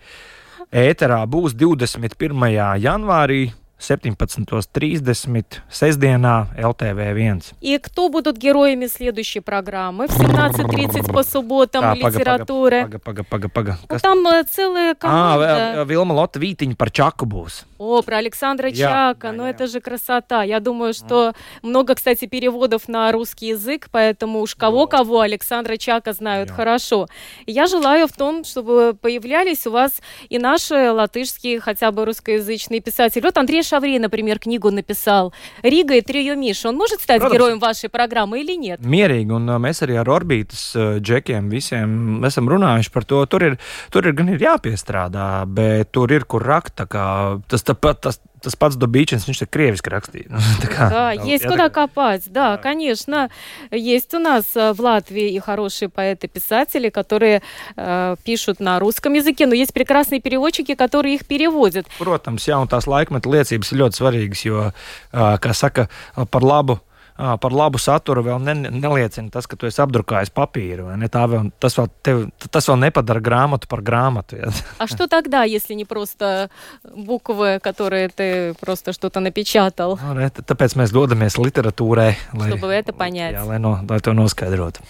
ēterā 0.71 1.25
būs 1.29 1.53
21. 1.53 2.79
janvārī. 2.81 3.53
17.30 3.78 5.44
сестдена 5.70 6.48
ЛТВ-1. 6.58 7.42
И 7.60 7.78
кто 7.78 8.08
будут 8.08 8.36
героями 8.36 8.86
следующей 8.86 9.40
программы? 9.40 10.08
В 10.08 10.10
17.30 10.10 11.12
по 11.12 11.22
субботам 11.22 11.84
а, 11.84 11.94
литературы. 11.94 12.82
Пага, 12.82 12.98
пага, 12.98 13.24
пага, 13.24 13.48
пага. 13.48 13.78
Ну, 13.88 13.98
там 13.98 14.26
э, 14.26 14.44
целая 14.44 14.94
команда. 14.94 15.82
А, 15.82 15.84
Vilma 15.84 16.12
Lotta 16.12 16.38
Vītiņa 16.40 16.76
par 16.76 16.90
Čaku 16.90 17.26
būs. 17.26 17.64
О, 17.78 18.02
про 18.02 18.16
Александра 18.18 18.68
я, 18.68 18.74
Чака, 18.74 19.28
я, 19.28 19.32
ну 19.32 19.44
я. 19.44 19.50
это 19.50 19.68
же 19.68 19.80
красота. 19.80 20.42
Я 20.42 20.58
думаю, 20.58 20.92
что 20.92 21.32
много, 21.62 21.94
кстати, 21.94 22.26
переводов 22.26 22.88
на 22.88 23.12
русский 23.12 23.48
язык, 23.48 23.88
поэтому 23.92 24.40
уж 24.40 24.56
кого-кого 24.56 25.20
Александра 25.20 25.76
Чака 25.76 26.12
знают 26.12 26.48
я. 26.48 26.54
хорошо. 26.54 27.06
Я 27.46 27.68
желаю 27.68 28.08
в 28.08 28.12
том, 28.12 28.42
чтобы 28.44 28.96
появлялись 29.00 29.66
у 29.66 29.70
вас 29.70 30.00
и 30.28 30.38
наши 30.38 30.90
латышские, 30.90 31.60
хотя 31.60 31.92
бы 31.92 32.04
русскоязычные 32.04 32.80
писатели. 32.80 33.22
Вот 33.22 33.38
Андрей 33.38 33.62
Шаврей, 33.67 33.99
например, 33.99 34.39
книгу 34.39 34.71
написал 34.71 35.33
«Рига 35.61 35.95
и 35.95 36.01
трио 36.01 36.35
Миша». 36.35 36.69
Он 36.69 36.75
может 36.77 37.01
стать 37.01 37.21
Protams, 37.21 37.33
героем 37.33 37.59
вашей 37.59 37.89
программы 37.89 38.41
или 38.41 38.55
нет? 38.55 38.79
Mierīgi, 38.79 39.31
un 39.31 39.47
mēs 39.63 39.83
arī 39.85 39.99
ar 39.99 40.09
Orbītas 40.09 40.73
džekiem 40.99 41.49
visiem 41.51 42.23
esam 42.25 42.49
runājuši 42.49 42.93
par 42.93 43.05
to. 43.05 43.23
Tur 43.25 43.47
ir, 43.47 43.57
tur 43.91 44.07
ir 44.07 44.13
gan 44.17 44.29
ir 44.33 44.41
jāpiestrādā, 44.41 45.45
bet 45.45 45.91
tur 45.91 46.11
ir 46.11 46.25
kur 46.25 46.43
rakt. 46.43 46.75
Tas 46.77 47.65
tāpat 47.67 48.01
tas, 48.01 48.19
tas 48.42 48.56
pats 48.56 48.78
Добичинс, 48.78 49.26
viņš 49.28 49.42
ir 49.44 49.50
кревиски 49.50 49.92
раkstīja. 49.92 50.40
да, 50.78 51.12
есть 51.12 51.46
куда 51.46 51.68
копать, 51.68 52.24
да, 52.26 52.56
конечно. 52.56 53.28
Есть 53.70 54.14
у 54.14 54.18
нас 54.18 54.54
в 54.54 54.76
Латвии 54.78 55.30
и 55.32 55.38
хорошие 55.38 55.88
поэты-писатели, 55.88 56.88
которые 56.88 57.42
э, 57.76 58.16
пишут 58.24 58.60
на 58.60 58.78
русском 58.78 59.14
языке, 59.14 59.46
но 59.46 59.54
есть 59.54 59.72
прекрасные 59.72 60.20
переводчики, 60.20 60.74
которые 60.74 61.16
их 61.16 61.26
переводят. 61.26 61.86
Protams, 61.98 62.46
jā, 62.48 62.58
un 62.58 62.68
tās 62.70 62.88
laikmeta 62.88 63.30
liecības 63.30 63.72
ļoti 63.72 64.00
svarīgas, 64.00 64.44
jo, 64.46 64.68
kā 65.12 65.54
saka, 65.54 65.88
par 66.30 66.44
labu 66.44 66.80
par 67.17 67.53
labu 67.53 67.77
saturu 67.77 68.23
vēl 68.25 68.41
ne, 68.41 68.55
neliecina 68.73 69.29
tas, 69.33 69.45
ka 69.49 69.57
tu 69.59 69.67
esi 69.69 69.81
apdrukājis 69.83 70.33
papīru. 70.33 70.89
Ne? 70.97 71.09
Vēl, 71.09 71.51
tas, 71.61 71.77
vēl 71.77 71.89
tev, 72.05 72.23
tas 72.49 72.69
vēl 72.69 72.79
nepadara 72.87 73.21
grāmatu 73.23 73.69
par 73.69 73.83
grāmatu. 73.85 74.39
Ja? 74.39 74.51
А 74.79 74.87
что 74.87 75.07
тогда, 75.07 75.43
если 75.43 75.73
не 75.73 75.85
просто 75.85 76.49
буквы, 76.83 77.59
которые 77.61 78.09
ты 78.09 78.53
просто 78.59 78.93
что-то 78.93 79.19
напечатал? 79.19 79.99
Nu, 80.01 80.13
ne, 80.17 80.29
tāpēc 80.29 80.75
mēs 80.79 80.93
dodamies 80.93 81.37
literatūrai, 81.37 82.15
lai, 82.33 82.49
Чтобы 82.49 82.73
это 82.73 82.93
понять. 82.93 83.33
Jā, 83.33 83.45
lai, 83.45 83.59
no, 83.59 83.77
lai 83.89 83.99
to 83.99 84.13
noskaidrotu. 84.13 84.81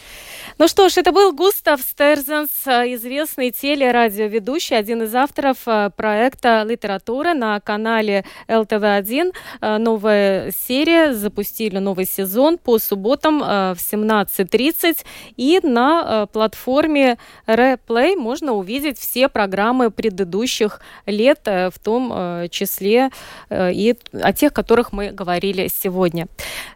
Ну 0.58 0.68
что 0.68 0.88
ж, 0.88 0.98
это 0.98 1.12
был 1.12 1.32
Густав 1.32 1.80
Стерзенс, 1.80 2.50
известный 2.66 3.50
телерадиоведущий, 3.50 4.76
один 4.76 5.02
из 5.02 5.14
авторов 5.14 5.58
э, 5.66 5.90
проекта 5.96 6.64
«Литература» 6.66 7.34
на 7.34 7.60
канале 7.60 8.24
ЛТВ-1. 8.48 9.32
Э, 9.60 9.78
новая 9.78 10.50
серия, 10.50 11.14
запустили 11.14 11.78
новый 11.78 12.06
сезон 12.06 12.58
по 12.58 12.78
субботам 12.78 13.42
э, 13.42 13.74
в 13.74 13.78
17.30. 13.78 14.98
И 15.36 15.60
на 15.62 16.26
платформе 16.26 17.18
Replay 17.46 18.16
можно 18.16 18.52
увидеть 18.52 18.98
все 18.98 19.28
программы 19.28 19.90
предыдущих 19.90 20.80
лет, 21.06 21.40
в 21.44 21.74
том 21.82 22.48
числе 22.50 23.10
и 23.50 23.96
о 24.12 24.32
тех, 24.32 24.52
о 24.52 24.54
которых 24.54 24.92
мы 24.92 25.10
говорили 25.10 25.68
сегодня. 25.68 26.26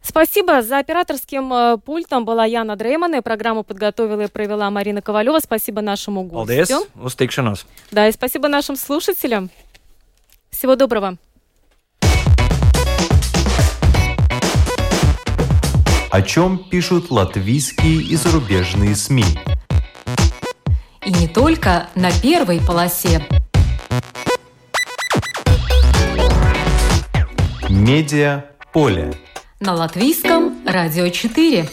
Спасибо. 0.03 0.63
За 0.63 0.79
операторским 0.79 1.81
пультом 1.81 2.25
была 2.25 2.45
Яна 2.45 2.77
Дрейман 2.77 3.15
и 3.17 3.21
программу 3.63 3.65
подготовила 3.65 4.23
и 4.23 4.29
провела 4.29 4.71
Марина 4.71 5.03
Ковалева. 5.03 5.41
Спасибо 5.41 5.81
нашему 5.81 6.25
гостю. 6.25 6.87
Tikšanos. 6.95 7.65
Да, 7.91 8.09
и 8.09 8.13
спасибо 8.13 8.49
нашим 8.49 8.77
слушателям. 8.77 9.51
Всего 10.51 10.77
доброго. 10.77 11.17
О 16.11 16.23
чем 16.23 16.59
пишут 16.71 17.11
латвийские 17.11 18.03
и 18.03 18.17
зарубежные 18.17 18.95
СМИ? 18.95 19.25
И 21.07 21.11
не 21.11 21.27
только 21.27 21.89
на 21.95 22.11
первой 22.21 22.61
полосе. 22.61 23.27
Медиа 27.71 28.45
поле. 28.73 29.15
На 29.59 29.75
латвийском 29.75 30.53
радио 30.67 31.09
4. 31.09 31.69